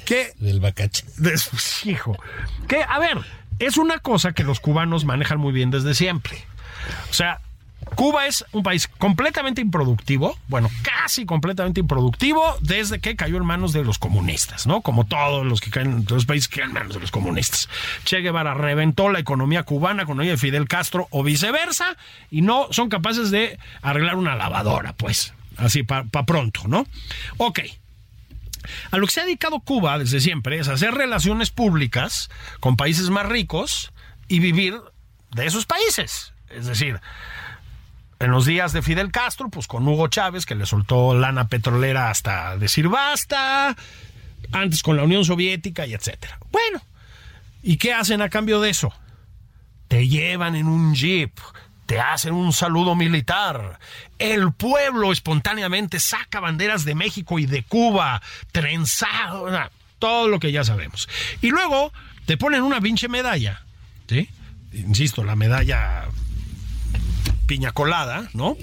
[0.04, 1.04] Que Del bacache.
[1.16, 2.16] Des- hijo.
[2.68, 3.18] Que, a ver,
[3.66, 6.44] es una cosa que los cubanos manejan muy bien desde siempre.
[7.10, 7.40] O sea,
[7.94, 13.72] Cuba es un país completamente improductivo, bueno, casi completamente improductivo desde que cayó en manos
[13.72, 14.80] de los comunistas, ¿no?
[14.80, 17.68] Como todos los que caen, los países caen en manos de los comunistas.
[18.04, 21.96] Che Guevara reventó la economía cubana con la de Fidel Castro o viceversa
[22.30, 26.86] y no son capaces de arreglar una lavadora, pues, así para pronto, ¿no?
[27.36, 27.60] Ok.
[28.90, 33.10] A lo que se ha dedicado Cuba desde siempre es hacer relaciones públicas con países
[33.10, 33.92] más ricos
[34.28, 34.80] y vivir
[35.30, 36.32] de esos países.
[36.48, 37.00] Es decir,
[38.22, 42.10] en los días de Fidel Castro, pues con Hugo Chávez, que le soltó lana petrolera
[42.10, 43.76] hasta decir basta,
[44.52, 46.38] antes con la Unión Soviética y etcétera.
[46.50, 46.80] Bueno,
[47.62, 48.92] ¿y qué hacen a cambio de eso?
[49.88, 51.32] Te llevan en un jeep,
[51.92, 53.78] te hacen un saludo militar.
[54.18, 59.46] El pueblo espontáneamente saca banderas de México y de Cuba, trenzado,
[59.98, 61.06] todo lo que ya sabemos.
[61.42, 61.92] Y luego
[62.24, 63.60] te ponen una pinche medalla,
[64.08, 64.26] ¿sí?
[64.72, 66.06] Insisto, la medalla
[67.44, 68.56] piña colada, ¿no?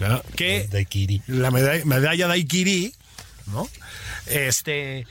[0.00, 1.20] Ya, Que Daiquiri.
[1.26, 2.94] la medalla, medalla Daiquiri,
[3.48, 3.68] ¿no?
[4.24, 5.06] Este,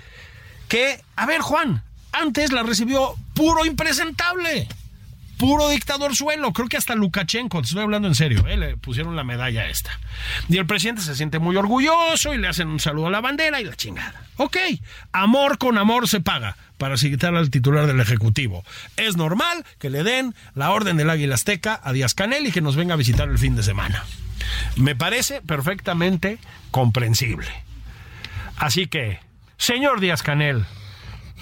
[0.68, 4.68] que, a ver, Juan, antes la recibió puro impresentable.
[5.44, 6.54] Puro dictador suelo.
[6.54, 8.56] Creo que hasta Lukashenko, te estoy hablando en serio, ¿eh?
[8.56, 10.00] le pusieron la medalla esta.
[10.48, 13.60] Y el presidente se siente muy orgulloso y le hacen un saludo a la bandera
[13.60, 14.24] y la chingada.
[14.38, 14.56] Ok,
[15.12, 18.64] amor con amor se paga para citar al titular del Ejecutivo.
[18.96, 22.62] Es normal que le den la orden del Águila Azteca a Díaz Canel y que
[22.62, 24.06] nos venga a visitar el fin de semana.
[24.78, 26.38] Me parece perfectamente
[26.72, 27.52] comprensible.
[28.56, 29.20] Así que,
[29.58, 30.66] señor Díaz Canel,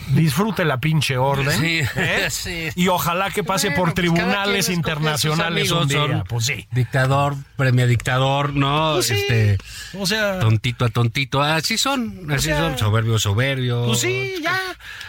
[0.09, 1.59] disfrute la pinche orden.
[1.59, 2.27] Sí, ¿eh?
[2.29, 2.69] sí.
[2.75, 5.99] Y ojalá que pase Bueno, por pues tribunales internacionales un día.
[5.99, 6.67] son Pues sí.
[6.71, 8.93] Dictador, premia dictador, ¿no?
[8.95, 9.11] Pues.
[9.11, 9.57] Este,
[9.97, 11.41] O sea, tontito a tontito.
[11.41, 13.85] Así son, así sea, son, soberbio, soberbio.
[13.87, 14.59] pues sí, ya.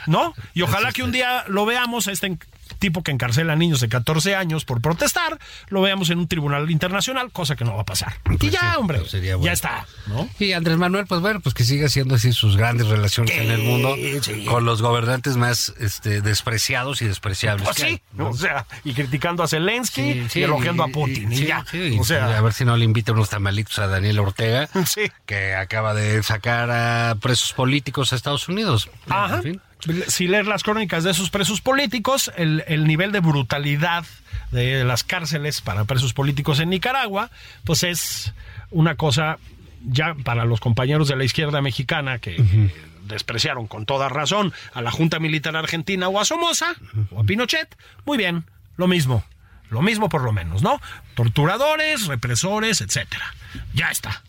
[0.06, 0.34] ¿No?
[0.54, 2.36] Y ojalá que un día lo veamos a este
[2.82, 6.70] tipo que encarcela a niños de 14 años por protestar, lo veamos en un tribunal
[6.70, 8.14] internacional, cosa que no va a pasar.
[8.30, 9.46] y Pues ya, sí, hombre, sería bueno.
[9.46, 10.28] ya está, ¿no?
[10.38, 13.62] Y Andrés Manuel, pues bueno, pues que siga haciendo así sus grandes relaciones en el
[13.62, 14.44] mundo sí.
[14.44, 17.64] con los gobernantes más este, despreciados y despreciables.
[17.68, 18.30] Pues hay, sí, ¿no?
[18.30, 21.32] o sea, y criticando a Zelensky Sí, sí, y elogiando a y- Putin.
[21.32, 21.64] Y, ya.
[21.70, 25.02] sí, o sea, a ver si no le invita unos tamalitos a Daniel Ortega, Sí.
[25.24, 28.90] que acaba de sacar a presos políticos a Estados Unidos.
[29.08, 29.36] Ajá.
[29.36, 29.60] En fin.
[30.06, 34.04] Si lees las crónicas de esos presos políticos, el, el nivel de brutalidad
[34.52, 37.30] de las cárceles para presos políticos en Nicaragua,
[37.64, 38.32] pues es
[38.70, 39.38] una cosa
[39.84, 42.70] ya para los compañeros de la izquierda mexicana que
[43.06, 46.74] despreciaron con toda razón a la Junta Militar Argentina o a Somoza
[47.10, 48.44] o a Pinochet, muy bien,
[48.76, 49.24] lo mismo.
[49.70, 50.80] Lo mismo por lo menos, ¿no?
[51.14, 53.34] Torturadores, represores, etcétera.
[53.72, 54.22] Ya está.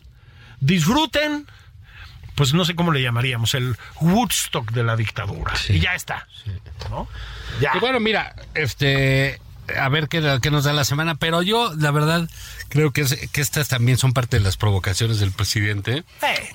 [0.61, 1.47] Disfruten
[2.35, 5.53] pues no sé cómo le llamaríamos, el Woodstock de la dictadura.
[5.69, 6.27] Y ya está.
[6.89, 7.07] ¿No?
[7.61, 7.71] Ya.
[7.75, 9.39] Y bueno, mira, este,
[9.77, 12.29] a ver qué, qué nos da la semana, pero yo, la verdad,
[12.69, 16.03] creo que, es- que estas también son parte de las provocaciones del presidente.
[16.21, 16.53] Eh,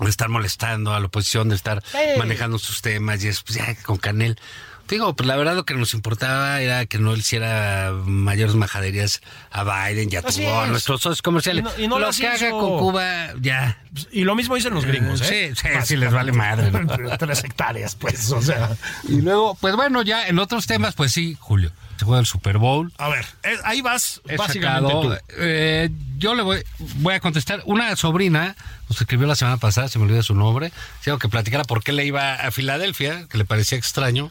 [0.00, 1.82] de estar molestando a la oposición, de estar
[2.18, 4.38] manejando sus temas y es pues, ya, con Canel.
[4.88, 9.22] Digo, pues la verdad lo que nos importaba era que no le hiciera mayores majaderías
[9.50, 11.62] a Biden y a, nuestros socios comerciales.
[11.62, 13.78] Y no- y no lo que haga con Cuba, ya.
[14.12, 15.52] y lo mismo dicen los gringos, ¿eh?
[15.56, 16.86] Sí, sí, sí, les vale madre, ¿no?
[17.18, 18.76] Tres hectáreas, pues, o sea.
[19.08, 22.58] Y luego, pues bueno, ya en otros temas, pues sí, Julio, se juega el Super
[22.58, 22.92] Bowl.
[22.98, 25.16] A ver, eh, ahí vas, He básicamente sacado, tú.
[25.38, 26.62] eh, yo le voy,
[26.96, 27.62] voy a contestar.
[27.64, 28.54] Una sobrina
[28.90, 30.72] nos escribió la semana pasada, se me olvida su nombre,
[31.06, 34.30] dijo que platicara por qué le iba a Filadelfia, que le parecía extraño.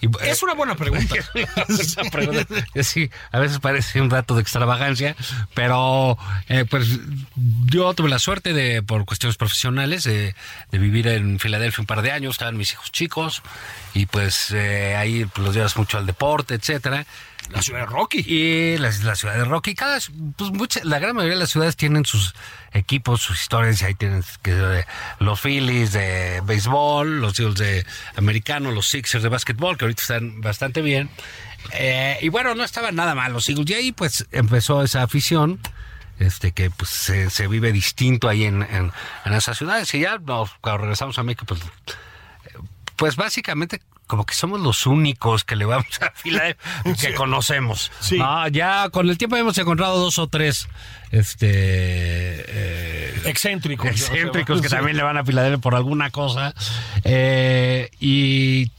[0.00, 1.14] Y, Es una buena pregunta.
[2.82, 5.16] sí, a veces parece un rato de extravagancia,
[5.54, 6.98] pero eh, pues
[7.66, 10.34] yo tuve la suerte de, por cuestiones profesionales, de,
[10.70, 13.42] de vivir en Filadelfia un par de años, estaban mis hijos chicos,
[13.94, 17.06] y pues eh, ahí pues, los llevas mucho al deporte, etcétera.
[17.52, 18.24] La ciudad de Rocky.
[18.26, 19.98] Y la, la ciudad de Rocky, cada,
[20.36, 22.34] pues mucha, la gran mayoría de las ciudades tienen sus
[22.72, 24.22] equipos, sus historias, y ahí tienen
[25.18, 27.86] los Phillies de béisbol, los Eagles de
[28.16, 31.10] americano, los Sixers de básquetbol, que ahorita están bastante bien.
[31.72, 35.58] Eh, y bueno, no estaban nada mal los Eagles, y ahí pues empezó esa afición.
[36.20, 38.92] Este que pues se, vive distinto ahí en, en,
[39.24, 39.92] en esas ciudades.
[39.94, 41.62] Y ya nos, cuando regresamos a México, pues
[43.00, 47.90] pues básicamente como que somos los únicos que le vamos a Filadelfia que conocemos.
[48.00, 48.18] Sí.
[48.18, 50.68] No, ya con el tiempo hemos encontrado dos o tres
[51.10, 53.88] este eh, Excéntricos.
[53.88, 54.74] excéntricos que sí.
[54.74, 56.52] también le van a Filadelfia por alguna cosa.
[57.04, 58.70] Eh, y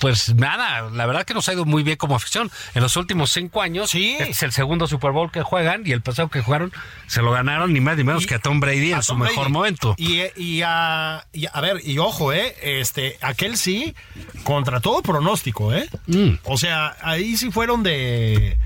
[0.00, 2.50] pues nada, la verdad que nos ha ido muy bien como afición.
[2.74, 4.16] En los últimos cinco años, Sí.
[4.18, 6.72] este es el segundo Super Bowl que juegan y el pasado que jugaron
[7.06, 9.14] se lo ganaron ni más ni menos Y- que a Tom Brady a en su
[9.16, 9.94] mejor momento.
[9.98, 12.56] Y, y a, y a ver, y ojo, ¿eh?
[12.62, 13.94] Este, aquel sí,
[14.42, 15.88] contra todo pronóstico, ¿eh?
[16.06, 16.30] Mm.
[16.44, 18.56] O sea, ahí sí fueron de,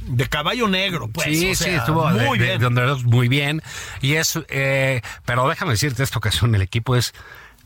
[0.00, 1.38] de caballo negro, pues.
[1.38, 2.74] sí, o sea, sí, estuvo de- muy de- bien.
[2.74, 3.62] de muy bien.
[4.00, 7.12] Y es, eh, pero déjame decirte, esta ocasión el equipo es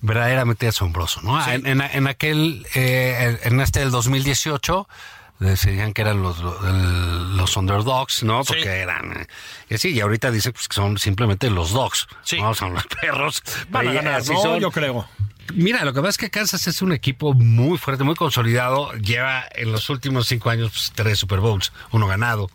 [0.04, 1.44] verdaderamente asombroso, ¿no?
[1.48, 4.86] En, en- en aquel, eh, en este del 2018,
[5.40, 8.44] decían que eran los, los underdogs, ¿no?
[8.44, 8.68] Porque Sí.
[8.68, 9.26] eran, eh,
[9.70, 12.40] y sí, y ahorita dicen pues, que son simplemente los dogs, Sí.
[12.40, 12.54] ¿no?
[12.54, 13.42] Son los perros.
[13.70, 14.42] Van a ganar, así ¿no?
[14.42, 14.60] son.
[14.60, 15.08] Yo creo.
[15.54, 18.92] Mira, lo que pasa es que Kansas es un equipo muy fuerte, muy consolidado.
[18.92, 22.50] Lleva en los últimos cinco años pues, tres Super Bowls, uno ganado.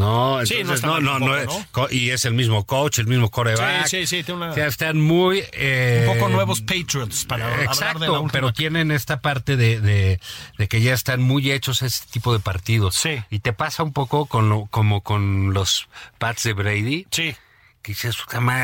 [0.00, 3.86] No, Sí, no entonces está no, no, y es el mismo coach, el mismo coreback.
[3.86, 7.44] Sí, sí, sí, tiene una- O sea, están muy eh, Un poco nuevos Patriots para
[7.44, 10.20] hablar de la Exacto, pero tienen esta parte de, de,
[10.58, 12.94] de que ya están muy hechos a ese tipo de partidos.
[12.96, 13.22] Sí.
[13.30, 15.88] Y te pasa un poco con lo, como con los
[16.18, 17.34] Pats de Brady, Sí.
[17.82, 18.16] Que dices,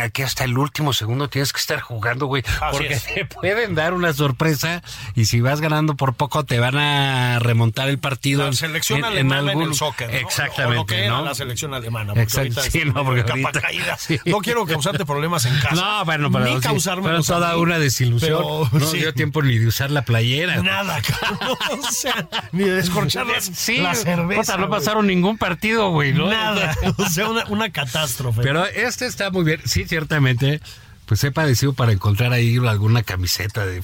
[0.02, 3.04] aquí hasta el último segundo tienes que estar jugando, güey, porque es.
[3.04, 4.82] te pueden dar una sorpresa
[5.14, 8.44] y si vas ganando por poco te van a remontar el partido.
[8.44, 10.10] La selección en- alemana en, algún- el soccer.
[10.10, 10.16] ¿no?
[10.18, 11.24] Exactamente, O lo que era ¿no?
[11.24, 12.12] la selección alemana.
[12.12, 13.96] ahorita sí, no, porque ahorita- caída.
[13.98, 14.18] sí.
[14.26, 15.74] No quiero causarte problemas en casa.
[15.74, 18.36] No, bueno, pero, Ni causarme pero toda una desilusión.
[18.38, 18.98] Pero, no sí.
[18.98, 20.56] dio tiempo ni de usar la playera.
[20.62, 21.56] Nada, cabrón.
[21.80, 24.58] O sea, ni de descorchar la, Sí, la cerveza.
[24.58, 26.28] no pasaron ningún partido, güey, ¿no?
[26.28, 26.76] Nada.
[26.98, 28.42] O sea, una, una catástrofe.
[28.42, 29.60] Pero este está muy bien.
[29.64, 30.60] Sí, ciertamente.
[31.06, 33.80] Pues he padecido para encontrar ahí alguna camiseta de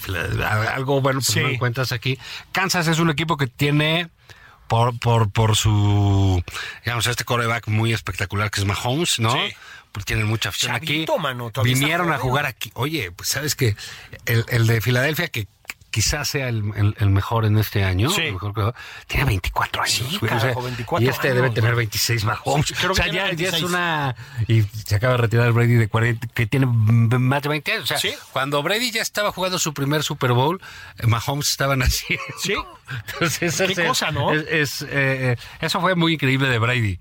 [0.75, 1.41] algo bueno, pues Sí.
[1.41, 2.19] no encuentras aquí.
[2.51, 4.09] Kansas es un equipo que tiene
[4.67, 6.43] por por por su
[6.85, 9.33] digamos este coreback muy espectacular que es Mahomes, ¿no?
[9.33, 9.55] Sí.
[9.93, 11.23] Pues tienen mucha afición Chavito, aquí.
[11.23, 12.73] mano, Vinieron a jugar aquí.
[12.75, 13.77] Oye, pues sabes que
[14.25, 15.47] el, el de Filadelfia que
[15.93, 18.23] quizás sea el, el- el mejor en este año, Sí.
[18.23, 18.75] el mejor
[19.07, 19.93] tiene 24 años.
[19.95, 21.87] Sí, güey, o sea, carajo, 24 y este años, debe tener güey.
[21.87, 22.67] 26 Mahomes.
[22.67, 23.63] Sí, o sea, ya, ya es 26.
[23.63, 24.17] una
[24.49, 27.91] y se acaba de retirar Brady de 40, que tiene más de 20 años.
[27.91, 30.61] O sea, cuando Brady ya estaba jugando su primer Super Bowl,
[30.99, 32.25] eh, Mahomes estaba naciendo.
[32.43, 32.55] Sí.
[33.21, 34.33] Entonces, Qué cosa, ¿no?
[34.35, 34.47] es-
[34.83, 36.99] es, eh, eso fue muy increíble de Brady.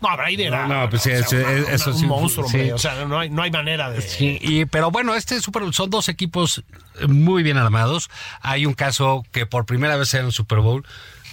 [0.00, 0.66] No, Brady era.
[0.66, 2.70] No, no, pues sí, o sea, eso- una- eso una- sí, un monstruo, sí.
[2.70, 4.02] O sea, no hay, no hay manera de.
[4.02, 6.62] Sí, y, pero bueno, este Super Bowl son dos equipos
[7.08, 8.10] muy bien armados.
[8.40, 10.84] Hay un caso que por primera vez en el Super Bowl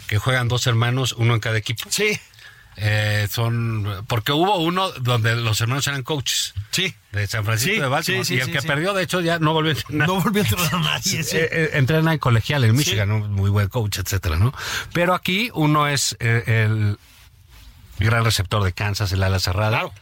[0.07, 1.83] que juegan dos hermanos, uno en cada equipo.
[1.89, 2.19] Sí,
[2.75, 6.95] Eh, son porque hubo uno donde los hermanos eran coaches sí.
[7.11, 9.37] de San Francisco Sí, de Baltimore sí, sí, y el que perdió de hecho ya
[9.37, 10.07] no volvió a entrenar.
[10.07, 11.19] No volvió a entrenar a nadie.
[11.19, 13.19] Eh, eh, entrena en colegial en Michigan, ¿no?
[13.19, 14.55] muy buen coach, etcétera, ¿no?
[14.91, 16.97] Pero aquí uno es eh, el
[17.99, 19.93] gran receptor de Kansas, el ala cerrada, Claro.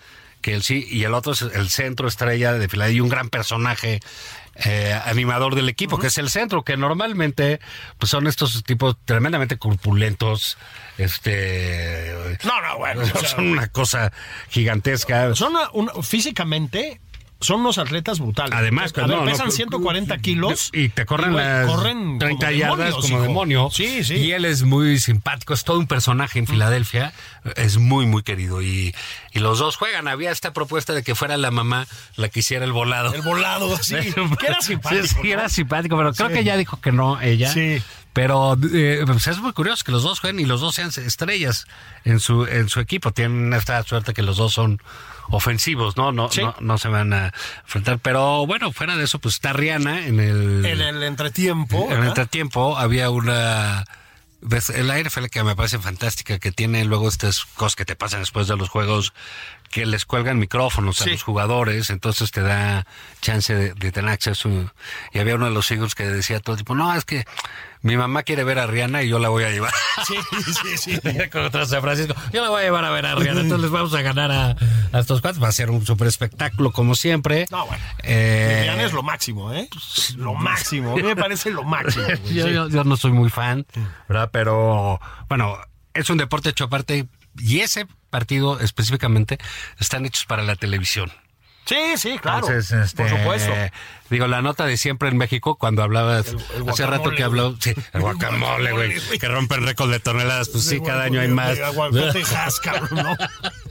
[0.41, 3.29] que él sí, y el otro es el centro estrella de Filadelfia y un gran
[3.29, 3.99] personaje
[4.65, 7.59] eh, animador del equipo, que es el centro, que normalmente
[7.97, 10.57] pues son estos tipos tremendamente corpulentos,
[10.97, 13.01] este No, no, bueno.
[13.03, 14.11] o sea, son una cosa
[14.49, 15.33] gigantesca.
[15.35, 16.99] son una- una- físicamente.
[17.41, 18.53] Son unos atletas brutales.
[18.53, 20.69] Además, A no, no, pesan cu- 140 kilos.
[20.73, 23.21] Y te corren güey, las corren 30 como yardas demonios, como hijo.
[23.23, 23.69] demonio.
[23.71, 24.13] Sí, sí.
[24.15, 27.13] Y él es muy simpático, es todo un personaje en Filadelfia.
[27.55, 28.61] Es muy, muy querido.
[28.61, 28.93] Y,
[29.33, 30.07] y los dos juegan.
[30.07, 33.13] Había esta propuesta de que fuera la mamá la que hiciera el volado.
[33.13, 33.95] El volado, sí.
[34.39, 35.01] que era simpático.
[35.03, 35.29] Sí, sí, ¿no?
[35.29, 36.35] era simpático, pero creo Sí.
[36.35, 37.51] que ya dijo que no ella.
[37.51, 37.81] Sí.
[38.13, 41.65] Pero eh, pues es muy curioso que los dos jueguen y los dos sean estrellas
[42.03, 43.11] en su en su equipo.
[43.13, 44.81] Tienen esta suerte que los dos son
[45.31, 46.11] ofensivos, ¿no?
[46.11, 46.41] No, Sí.
[46.41, 47.31] no, no se van a
[47.63, 47.99] enfrentar.
[47.99, 51.87] Pero bueno, fuera de eso, pues está Rihanna en el, En el entretiempo.
[51.89, 52.77] en el entretiempo.
[52.77, 53.85] Había una...
[54.41, 57.95] ves, En la NFL que me parece fantástica, que tiene luego estas cosas que te
[57.95, 59.13] pasan después de los juegos,
[59.71, 62.85] que les cuelgan micrófonos a los jugadores, entonces te da
[63.21, 64.49] chance de, de tener acceso.
[65.13, 67.25] Y había uno de los hijos que decía todo tipo, no, es que
[67.81, 69.73] mi mamá quiere ver a Rihanna y yo la voy a llevar.
[70.07, 70.15] Sí,
[70.63, 70.99] sí, sí.
[71.31, 72.15] Contra San Francisco.
[72.33, 73.41] Yo la voy a llevar a ver a Rihanna.
[73.41, 74.55] Entonces les vamos a ganar a,
[74.93, 75.41] a estos cuatro.
[75.41, 77.45] Va a ser un super espectáculo como siempre.
[77.51, 77.83] No, bueno.
[78.03, 79.67] Eh, Rihanna es lo máximo, ¿eh?
[80.17, 80.93] Lo máximo.
[80.93, 82.05] A mí me parece lo máximo.
[82.05, 82.33] güey.
[82.33, 83.65] yo, yo- yo no soy muy fan,
[84.09, 84.29] ¿verdad?
[84.33, 84.99] Pero
[85.29, 85.57] bueno,
[85.93, 87.07] es un deporte hecho aparte
[87.37, 89.39] y ese partido específicamente
[89.79, 91.11] están hechos para la televisión.
[91.65, 92.47] Sí, sí, claro.
[92.47, 93.51] Entonces, este, Por supuesto.
[94.09, 97.73] Digo, la nota de siempre en México, cuando hablabas, el hace rato que habló, sí,
[97.93, 101.57] el guacamole, güey, que rompen récord de toneladas, pues sí, cada año hay más.
[101.59, 103.15] Aguacate Hass, cabrón, ¿no?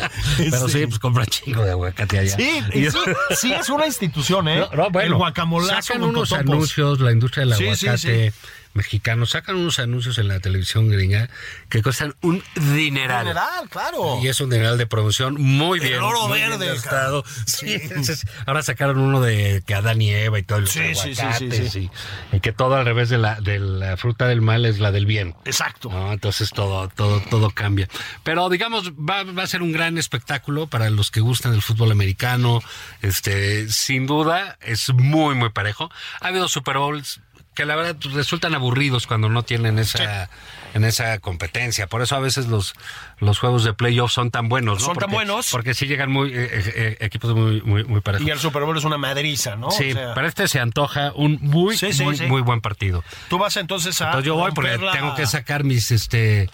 [0.38, 2.36] Pero sí, pues compra chingo de aguacate allá.
[2.36, 2.98] Sí, Y- sí,
[3.36, 4.60] sí es una institución, ¿eh?
[4.60, 6.52] No, no, bueno, el guacamolazo sacan unos totopos.
[6.54, 8.32] anuncios, la industria del Sí, sí, aguacate
[8.72, 11.28] mexicano, sacan unos anuncios en la televisión gringa
[11.68, 13.26] que cuestan un dineral.
[13.26, 14.20] General, claro.
[14.22, 16.00] Y es un dineral de promoción muy El bien.
[16.00, 17.24] oro muy verde, cabrón.
[17.46, 21.16] Sí, entonces, ahora sacaron uno de que Adán y Eva y todo el Sí, sí,
[21.16, 21.90] sí, sí, sí.
[22.32, 24.92] Y, y que todo al revés de la, de la fruta del mal es la
[24.92, 25.34] del bien.
[25.46, 25.88] Exacto.
[25.90, 26.12] ¿no?
[26.12, 27.88] Entonces todo, todo, todo cambia.
[28.22, 31.92] Pero digamos, va, va a ser un gran espectáculo para los que gustan del fútbol
[31.92, 32.60] americano.
[33.02, 35.90] Este, sin duda, es muy, muy parejo.
[36.20, 37.20] Ha habido Super Bowls
[37.54, 40.30] que la verdad resultan aburridos cuando no tienen esa,
[40.72, 41.88] en esa competencia.
[41.88, 42.74] Por eso a veces los,
[43.18, 44.86] los juegos de playoffs son tan buenos, ¿no?
[44.86, 45.48] Son tan buenos.
[45.50, 48.26] Porque sí llegan muy, eh, eh, eh, equipos muy, muy, muy parejos.
[48.26, 49.72] Y el Super Bowl es una madriza, ¿no?
[49.72, 53.04] Sí, O sea, para este se antoja un muy, Sí, sí, muy, muy buen partido.
[53.28, 54.06] Tú vas entonces a.
[54.06, 56.48] Entonces yo voy porque la- tengo que sacar mis este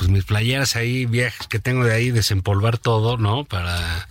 [0.00, 3.44] pues mis playeras ahí viejas que tengo de ahí desempolvar todo, ¿no?
[3.44, 4.08] Para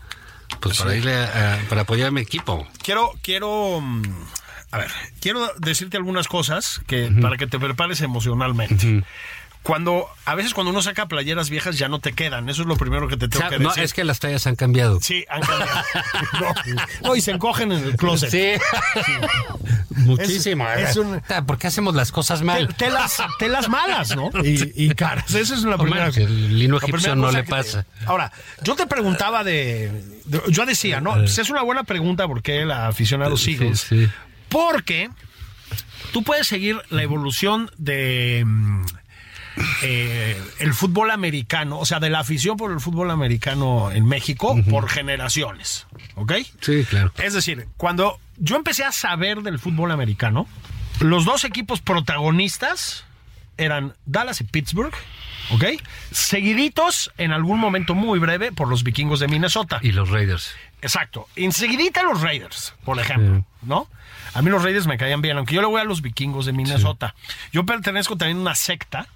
[0.59, 2.67] pues para irle a, a- para apoyar a mi equipo.
[2.83, 3.81] Quiero, quiero.
[3.81, 4.03] mm,
[4.71, 9.03] A ver, quiero decirte algunas cosas que para que te prepares emocionalmente.
[9.63, 12.49] Cuando a veces cuando uno saca playeras viejas ya no te quedan.
[12.49, 13.83] Eso es lo primero que te O tengo sea, que no, decir.
[13.83, 14.99] es que las tallas han cambiado.
[15.01, 15.81] Sí, han cambiado.
[16.39, 16.77] no,
[17.09, 18.29] no, y se encogen en el closet.
[18.31, 18.53] Sí.
[19.97, 20.67] Muchísimo.
[20.69, 22.67] Es- es un- ¿Por qué hacemos las cosas mal?
[22.69, 24.31] Te- telas, telas malas, ¿no?
[24.43, 25.33] Y, y caras.
[25.33, 27.85] Esa es la primera manches, el lino egipcio no le que te- pasa.
[28.05, 28.31] Ahora,
[28.63, 29.91] yo te preguntaba de,
[30.25, 31.21] de- Yo decía, ¿no?
[31.21, 33.81] Es una buena pregunta porque el aficionado Sí, Eagles.
[33.81, 34.07] sí.
[34.47, 35.09] Porque
[36.11, 38.45] tú puedes seguir la evolución de.
[39.83, 44.55] Eh, el fútbol americano, o sea, de la afición por el fútbol americano en México
[44.69, 46.33] por generaciones, ¿ok?
[46.61, 47.11] Sí, claro.
[47.17, 50.47] Es decir, cuando yo empecé a saber del fútbol americano,
[50.99, 53.05] los dos equipos protagonistas
[53.57, 54.93] eran Dallas y Pittsburgh,
[55.51, 55.65] ¿ok?
[56.11, 59.79] Seguiditos en algún momento muy breve por los vikingos de Minnesota.
[59.81, 60.55] Y los Raiders.
[60.81, 61.27] Exacto.
[61.35, 63.87] Enseguidita los Raiders, por ejemplo, ¿no?
[64.33, 66.53] A mí los Raiders me caían bien, aunque yo le voy a los vikingos de
[66.53, 67.15] Minnesota.
[67.51, 69.07] Yo pertenezco también a una secta,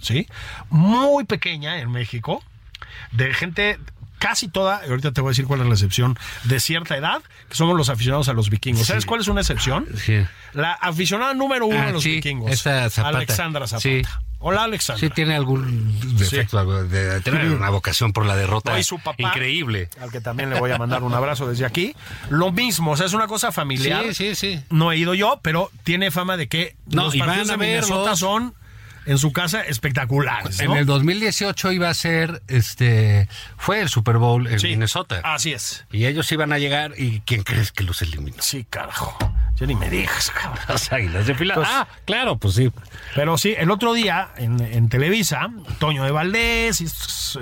[0.00, 0.26] sí.
[0.70, 2.42] Muy pequeña en México,
[3.12, 3.78] de gente
[4.18, 7.22] casi toda, y ahorita te voy a decir cuál es la excepción, de cierta edad,
[7.48, 8.84] que somos los aficionados a los vikingos.
[8.86, 9.86] ¿Sabes cuál es una excepción?
[9.96, 10.24] Sí.
[10.54, 12.60] La aficionada número uno Ah, de los sí, vikingos.
[12.60, 13.08] Zapata.
[13.08, 14.22] Alexandra Zapata.
[14.40, 15.00] Hola, Alexandra.
[15.00, 19.16] Sí, tiene algún defecto, de tener una vocación por la derrota No, y su papá,
[19.18, 19.88] increíble.
[20.00, 21.94] Al que también le voy a mandar un abrazo desde aquí.
[22.30, 24.04] Lo mismo, o sea, es una cosa familiar.
[24.14, 24.60] Sí, sí, sí.
[24.70, 27.56] No he ido yo, pero tiene fama de que No, los partidos van de a
[27.56, 28.54] Minnesota son
[29.08, 30.60] en su casa espectaculares.
[30.60, 30.76] En ¿no?
[30.76, 35.20] el 2018 iba a ser, este, fue el Super Bowl en Sí, Minnesota.
[35.24, 35.86] Así es.
[35.90, 38.36] Y ellos iban a llegar y ¿quién crees que los eliminó?
[38.40, 39.16] Sí, carajo.
[39.58, 40.64] Ya ni me digas, cabrón.
[40.68, 41.34] Las Águilas de.
[41.34, 42.70] Pues- ah, claro, pues sí.
[43.14, 46.84] Pero sí, el otro día en, en Televisa, Toño de Valdés y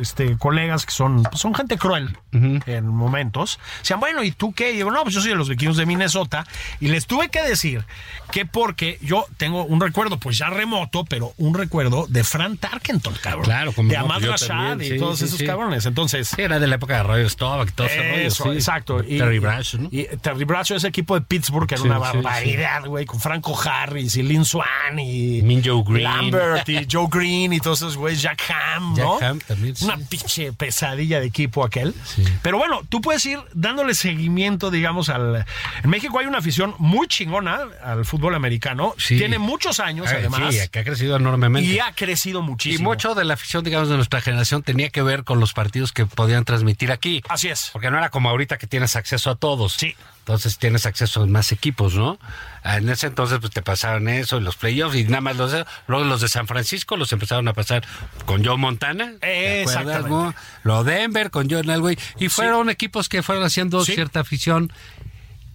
[0.01, 4.73] este, colegas que son, pues, son gente cruel en momentos, decían, bueno, ¿y tú qué?
[4.73, 6.47] Y digo, no, pues yo soy de los vikingos de Minnesota.
[6.81, 7.85] Y les tuve que decir
[8.31, 13.15] que porque yo tengo un recuerdo, pues ya remoto, pero un recuerdo de Fran Tarkenton,
[13.23, 13.45] cabrón.
[13.45, 15.47] Claro, como De yo Rashad y sí, todos sí, esos sí.
[15.47, 15.87] cabrones.
[15.87, 18.51] Entonces, Sí, era de la época de Roger Staubach y todo rollo, eso, sí.
[18.51, 19.03] exacto.
[19.03, 19.89] Y, Terry Bradshaw, ¿no?
[19.91, 24.17] Y Terry Bradshaw, ese equipo de Pittsburgh, que era una barbaridad, güey, con Franco Harris
[24.17, 26.05] y Lynn Swan y Minjo Green.
[26.05, 29.19] Lambert y Joe Green y todos esos güeyes, Jack Ham, ¿no?
[29.21, 29.75] Jack Ham también.
[29.83, 31.95] Una pinche pesadilla de equipo aquel.
[32.43, 35.45] Pero bueno, tú puedes ir dándole seguimiento, digamos, al...
[35.83, 38.95] En México hay una afición muy chingona al fútbol americano.
[38.99, 39.19] Sí.
[39.19, 40.55] Tiene muchos años, Ay, además.
[40.55, 41.69] Sí, que ha crecido enormemente.
[41.71, 42.91] y ha crecido Y muchísimo.
[42.91, 46.07] mucho de la afición, digamos, de nuestra generación tenía que ver con los partidos que
[46.07, 47.23] podían transmitir aquí.
[47.29, 47.71] Así es.
[47.73, 49.75] Porque no era como ahorita que tienes acceso a todos.
[49.75, 49.95] Sí.
[50.27, 52.19] Entonces tienes acceso a más equipos, ¿no?
[52.65, 55.55] En ese entonces pues te pasaban eso, los playoffs y nada más los
[55.87, 57.85] luego los de San Francisco los empezaron a pasar
[58.25, 59.13] con Joe Montana.
[59.21, 60.35] ¿te acuerdas, no?
[60.65, 63.95] Lo Denver con John Elway y fueron equipos que fueron haciendo Sí.
[63.95, 64.73] cierta afición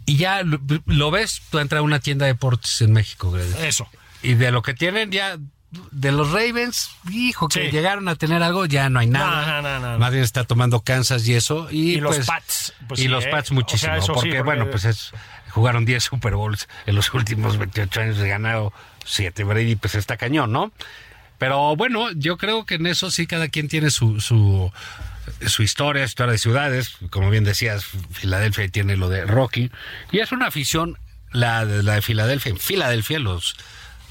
[0.05, 3.53] y ya lo, lo ves, tú entras a una tienda de deportes en México, Greg.
[3.59, 3.89] Eso.
[4.23, 5.37] Y de lo que tienen ya
[5.91, 7.71] de los Ravens, hijo, que Sí.
[7.71, 9.61] llegaron a tener algo, ya no hay nada.
[9.61, 9.99] No, no, no, no.
[9.99, 11.69] Más bien está tomando Kansas y eso.
[11.71, 13.29] Y, Y los pues, Pats, pues y sí, los ¿eh?
[13.31, 13.93] Pats O muchísimo.
[13.93, 15.11] sea, eso sí, porque, bueno, pues es,
[15.51, 18.73] jugaron 10 Super Bowls en los últimos 28 años, he ganado
[19.05, 19.43] 7.
[19.45, 20.71] Brady, pues está cañón, ¿no?
[21.37, 24.71] Pero bueno, yo creo que en eso sí cada quien tiene su, su,
[25.47, 26.97] su historia, historia de ciudades.
[27.09, 29.71] Como bien decías, Filadelfia tiene lo de Rocky.
[30.11, 30.97] Y es una afición,
[31.31, 32.51] la la de Filadelfia.
[32.51, 33.55] En Filadelfia, los,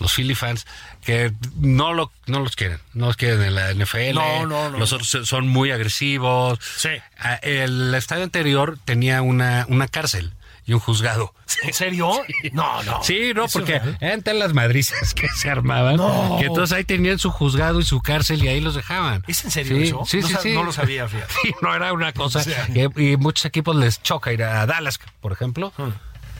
[0.01, 0.67] los Philly fans,
[1.05, 2.79] que no, lo, no los quieren.
[2.95, 4.15] No los quieren en la NFL.
[4.15, 4.79] No, no, no.
[4.79, 6.59] Los otros son muy agresivos.
[6.77, 6.91] Sí.
[7.19, 10.33] Ah, El estadio anterior tenía una, una cárcel
[10.67, 11.35] y un juzgado.
[11.63, 12.13] ¿En serio?
[12.53, 13.03] No, no.
[13.03, 15.97] Sí, no, ¿Eso porque eran tan las madrizas que se armaban.
[15.97, 16.37] No.
[16.39, 19.23] Que entonces ahí tenían su juzgado y su cárcel y ahí los dejaban.
[19.27, 20.05] ¿Es en serio sí, eso?
[20.07, 20.53] Sí, No sí, sí.
[20.55, 21.33] no lo sabía, fíjate.
[21.43, 22.39] Sí, no era una cosa.
[22.41, 22.67] O sea.
[22.67, 25.73] que- y muchos equipos les choca ir a Dallas, por ejemplo.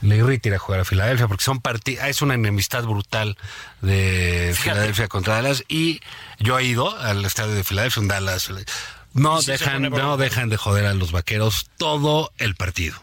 [0.03, 2.05] Le irrita ir a jugar a Filadelfia porque son partidos.
[2.07, 3.37] Es una enemistad brutal
[3.83, 4.71] de Fíjate.
[4.71, 5.65] Filadelfia contra Dallas.
[5.69, 6.01] Y
[6.39, 8.51] yo he ido al estadio de Filadelfia, en Dallas.
[9.13, 13.01] No sí se dejan, no dejan de joder a los vaqueros todo el partido.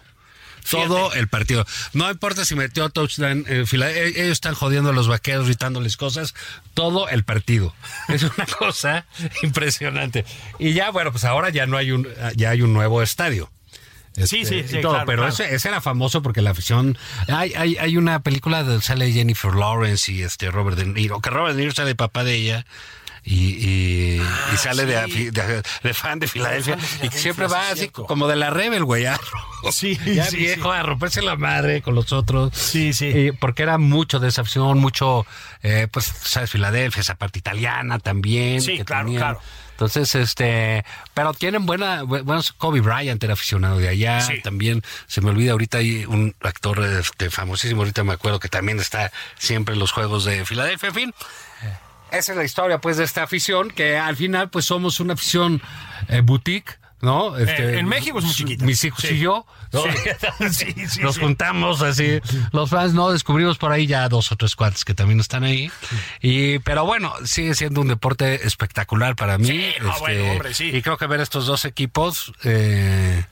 [0.70, 1.66] Todo el partido.
[1.94, 6.34] No importa si metió touchdown en Filadelfia, ellos están jodiendo a los vaqueros, gritándoles cosas,
[6.74, 7.74] todo el partido.
[8.10, 9.06] Es una cosa
[9.44, 10.26] impresionante.
[10.60, 13.50] Y ya, bueno, pues ahora ya no hay un, ya hay un nuevo estadio.
[14.26, 15.34] Sí, sí, sí, todo, claro, pero claro.
[15.34, 16.98] Ese, ese era famoso porque la afición.
[17.28, 21.30] Hay, hay, hay una película donde sale Jennifer Lawrence y este Robert De Niro, que
[21.30, 22.66] Robert De Niro sale papá de ella.
[23.30, 24.22] Y, y,
[24.54, 25.30] y sale de, Ah, sí.
[25.32, 28.52] de, de fan de Filadelfia de y que siempre sí, va así como de la
[28.52, 29.04] Rebel, güey.
[29.04, 29.20] ya.
[29.70, 32.56] Sí, ya sí, viejo, a romperse la madre con los otros.
[32.56, 33.08] Sí, sí.
[33.08, 35.26] Y porque era mucho de esa afición, mucho,
[35.62, 38.62] eh, pues, sabes, Filadelfia, esa parte italiana también.
[38.62, 39.22] Sí, que claro, tenían.
[39.22, 39.42] claro.
[39.78, 44.42] Entonces, este, pero tienen buena, bu- buenos, Kobe Bryant era aficionado de allá, Sí.
[44.42, 48.80] también, se me olvida ahorita hay un actor este, famosísimo, ahorita me acuerdo que también
[48.80, 51.14] está siempre en los juegos de Filadelfia, en fin.
[52.10, 55.62] esa es la historia pues de esta afición, que al final pues somos una afición
[56.10, 56.80] eh, boutique.
[57.00, 57.38] ¿No?
[57.38, 58.66] Este, en México es muy chiquita.
[58.66, 59.14] Mis hijos Sí.
[59.14, 59.84] y yo ¿no?
[60.52, 62.20] Sí, sí, nos juntamos así.
[62.52, 63.12] Los fans, ¿no?
[63.12, 65.72] Descubrimos por ahí ya dos o tres cuates que también están ahí.
[66.22, 69.48] Y, pero bueno, sigue siendo un deporte espectacular para mí.
[69.48, 70.72] este, Sí, no, bueno, hombre, sí.
[70.76, 73.26] Y creo que ver estos dos equipos, eh,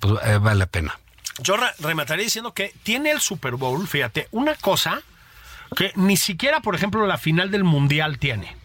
[0.00, 0.98] pues eh, vale la pena.
[1.38, 5.00] Yo re- remataría diciendo que tiene el Super Bowl, fíjate, una cosa
[5.76, 8.56] que ni siquiera, por ejemplo, la final del Mundial tiene.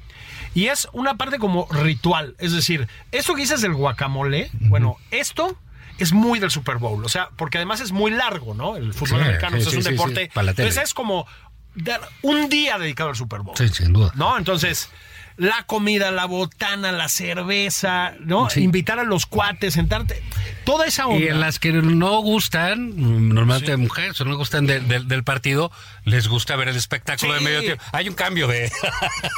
[0.54, 2.36] Y es una parte como ritual.
[2.40, 5.58] Es decir, esto que dices del guacamole, bueno, esto
[5.98, 7.04] es muy del Super Bowl.
[7.06, 8.76] O sea, porque además es muy largo, ¿no?
[8.76, 10.32] El fútbol americano sí, o sea, sí, es un deporte.
[10.34, 10.40] sí.
[10.40, 11.26] Entonces es como
[11.76, 13.56] dar un día dedicado al Super Bowl.
[13.58, 14.12] Sí, sin duda.
[14.16, 14.38] ¿No?
[14.38, 14.90] Entonces,
[15.38, 18.50] la comida, la botana, la cerveza, ¿no?
[18.50, 18.62] Sí.
[18.62, 20.22] Invitar a los cuates, sentarte.
[20.66, 21.20] Toda esa onda.
[21.26, 22.92] Y en las que no gustan,
[23.30, 25.72] normalmente mujeres, o no gustan de- de- del partido,
[26.06, 27.40] les gusta ver el espectáculo Sí.
[27.40, 27.84] de medio tiempo.
[27.92, 28.72] Hay un cambio de,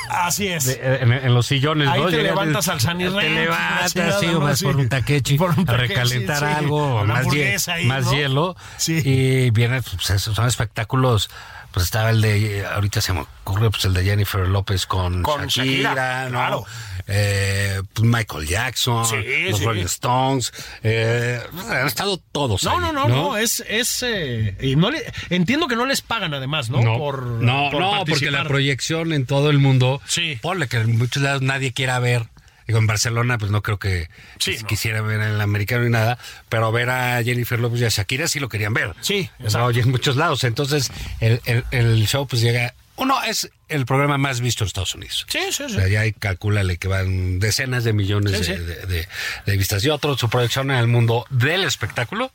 [0.09, 0.65] Así es.
[0.65, 2.09] de- en, en los sillones, Ahí ¿no?
[2.09, 5.57] te levantas al Sunny Te Ranch, la levantas, sí, o vas por un taquechi, Por
[5.57, 6.45] un a recalentar sí.
[6.45, 8.13] algo, más, ahí, más ¿no?
[8.13, 8.55] hielo.
[8.77, 9.01] Sí.
[9.03, 11.29] Y viene, pues son espectáculos.
[11.73, 15.47] Pues estaba el de, ahorita se me ocurre, pues el de Jennifer López con, Con
[15.47, 16.29] Shakira, Shakira, ¿no?
[16.37, 16.65] claro.
[17.07, 19.15] Eh, pues Michael Jackson, Sí,
[19.49, 19.65] los sí.
[19.65, 20.53] Rolling Stones,
[20.83, 25.03] eh, han estado todos No, ahí, no, no, no, es, es eh, y no le,
[25.29, 26.81] entiendo que no les pagan además, ¿no?
[26.81, 30.37] No, por, no, por no, porque la proyección en todo el mundo, Sí.
[30.41, 32.27] ponle que en muchos lados nadie quiera ver.
[32.67, 34.09] Digo, en Barcelona, pues no creo que
[34.39, 34.67] Sí, no.
[34.67, 36.17] quisiera ver el americano ni nada,
[36.49, 38.93] pero ver a Jennifer López y a Shakira sí lo querían ver.
[39.01, 39.65] Sí, O exacto.
[39.65, 40.43] oye, en muchos lados.
[40.43, 42.73] Entonces, el, el- el show pues llega...
[42.95, 45.25] Uno, es el programa más visto en Estados Unidos.
[45.27, 45.75] Sí, sí, O sí.
[45.75, 48.63] sea, ya hay, calcúlale que van decenas de millones Sí, de, sí.
[48.63, 49.07] de- de-
[49.47, 49.83] de vistas.
[49.83, 52.31] Y otro, su proyección en el mundo del espectáculo,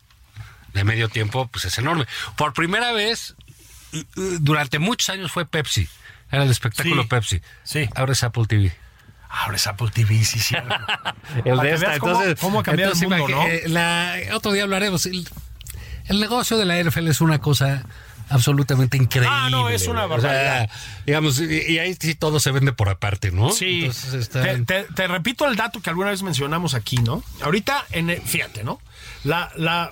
[0.74, 2.06] de medio tiempo, pues es enorme.
[2.36, 3.36] Por primera vez,
[3.92, 4.04] eh, eh,
[4.40, 5.88] durante muchos años fue Pepsi.
[6.30, 7.40] Era el espectáculo Sí, Pepsi.
[7.64, 7.88] sí.
[7.94, 8.76] Ahora es Apple TV.
[9.28, 10.54] Ahora es Apple TV, sí, sí.
[11.44, 13.46] El de esta, veas cómo- entonces, cómo ha cambiado el entonces, mundo, ¿no?
[13.48, 15.04] eh, la- otro día hablaremos.
[15.06, 15.28] El,
[16.06, 17.84] el negocio de la NFL es una cosa
[18.30, 19.28] absolutamente increíble.
[19.30, 20.18] Ah, no, es una güey.
[20.18, 20.70] O sea, barbaridad.
[21.06, 23.50] digamos, y, ahí sí todo se vende por aparte, ¿no?
[23.50, 27.22] Sí, Entonces está- te, te- te repito el dato que alguna vez mencionamos aquí, ¿no?
[27.42, 28.80] Ahorita, en fíjate, ¿no?
[29.24, 29.90] La, la,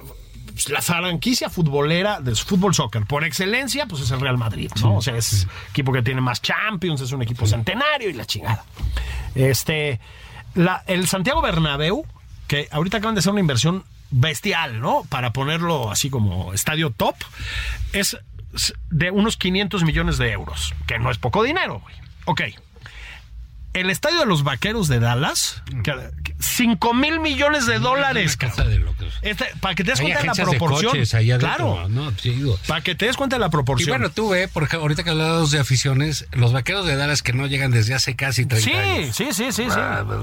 [0.57, 4.97] pues, la franquicia futbolera del fútbol soccer por excelencia, pues es el Real Madrid, ¿no?
[4.97, 8.25] O sea, es el equipo que tiene más Champions, es un equipo centenario y la
[8.25, 8.65] chingada.
[9.35, 10.01] Este,
[10.55, 12.07] la, el Santiago Bernabéu,
[12.49, 15.03] que ahorita acaban de hacer una inversión bestial, ¿no?
[15.11, 17.17] Para ponerlo así como estadio top,
[17.93, 18.17] es
[18.89, 21.95] de unos 500 millones de euros, que no es poco dinero, güey.
[22.25, 22.41] Ok.
[23.75, 25.63] El estadio de los vaqueros de Dallas,
[26.39, 28.85] 5 mil millones de dólares, de.
[29.23, 30.93] Este, para que te des Hay cuenta de la de proporción.
[30.93, 31.89] coches claro.
[31.89, 32.11] ¿no?
[32.19, 32.59] Sí, digo.
[32.67, 33.99] Para que te des cuenta de la Y proporción.
[33.99, 37.47] bueno, tú ve, porque ahorita que hablamos de aficiones, los vaqueros de Dallas que no
[37.47, 39.17] llegan desde hace casi 30 sí, años.
[39.17, 39.69] sí, sí, sí, sí.
[39.71, 40.21] Ah, pues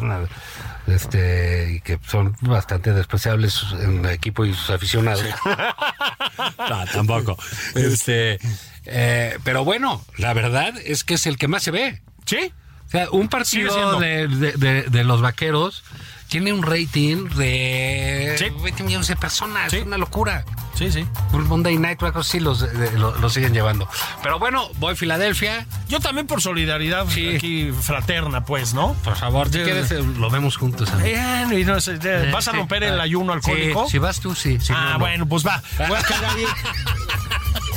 [0.88, 5.24] este, y que son bastante despreciables en el equipo y sus aficionados.
[6.58, 7.38] no, tampoco.
[7.76, 8.40] Este,
[8.86, 12.02] eh, pero bueno, la verdad es que es el que más se ve.
[12.26, 12.52] Sí.
[12.88, 15.84] O sea, un partido de, de- de- de los vaqueros
[16.28, 18.46] tiene un rating de Sí.
[18.64, 19.72] 20 millones de personas.
[19.72, 19.78] Sí.
[19.78, 20.46] Es una locura.
[20.76, 21.06] Sí, sí.
[21.34, 23.88] Un Monday Night, cosa así, los, de- lo, lo siguen llevando.
[24.24, 25.68] Pero bueno, voy a Filadelfia.
[25.88, 27.36] Yo también por solidaridad Sí.
[27.36, 28.94] aquí fraterna, pues, ¿no?
[29.04, 29.64] Por favor, si Sí.
[29.64, 30.90] quieres, eh, lo vemos juntos.
[31.04, 32.58] Bien, y no sé, eh, ¿Vas a Sí.
[32.58, 33.86] romper el Ah, ayuno alcohólico?
[33.86, 34.60] Sí, si vas tú, sí.
[34.60, 35.00] si ah, no, no.
[35.00, 35.62] bueno, pues va.
[35.88, 36.46] Voy a caer ahí.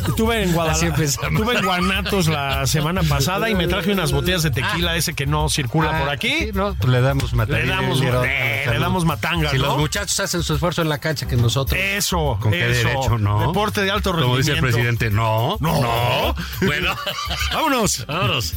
[0.09, 1.03] Estuve en Guadalajara.
[1.05, 5.27] Estuve en Guanatos la semana pasada y me traje unas botellas de tequila, ese que
[5.27, 6.29] no circula Ah, por aquí.
[6.39, 7.59] sí, no, pues le damos matanga.
[7.63, 9.65] Le damos- eh, le damos matanga, Si ¿no?
[9.67, 11.79] los muchachos hacen su esfuerzo en la cancha que nosotros.
[11.81, 12.89] Eso, ¿Con eso.
[12.97, 13.47] Derecho, no?
[13.49, 15.07] Deporte de alto Como dice el rendimiento.
[15.07, 15.57] presidente, no.
[15.61, 16.35] No.
[16.63, 16.95] Bueno,
[17.53, 18.05] Vámonos.
[18.07, 18.55] vámonos.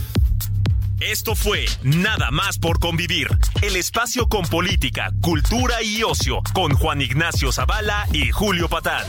[0.99, 3.29] Esto fue Nada más por convivir,
[3.61, 9.05] el espacio con política, cultura y ocio, con Juan Ignacio Zavala y Julio Patán.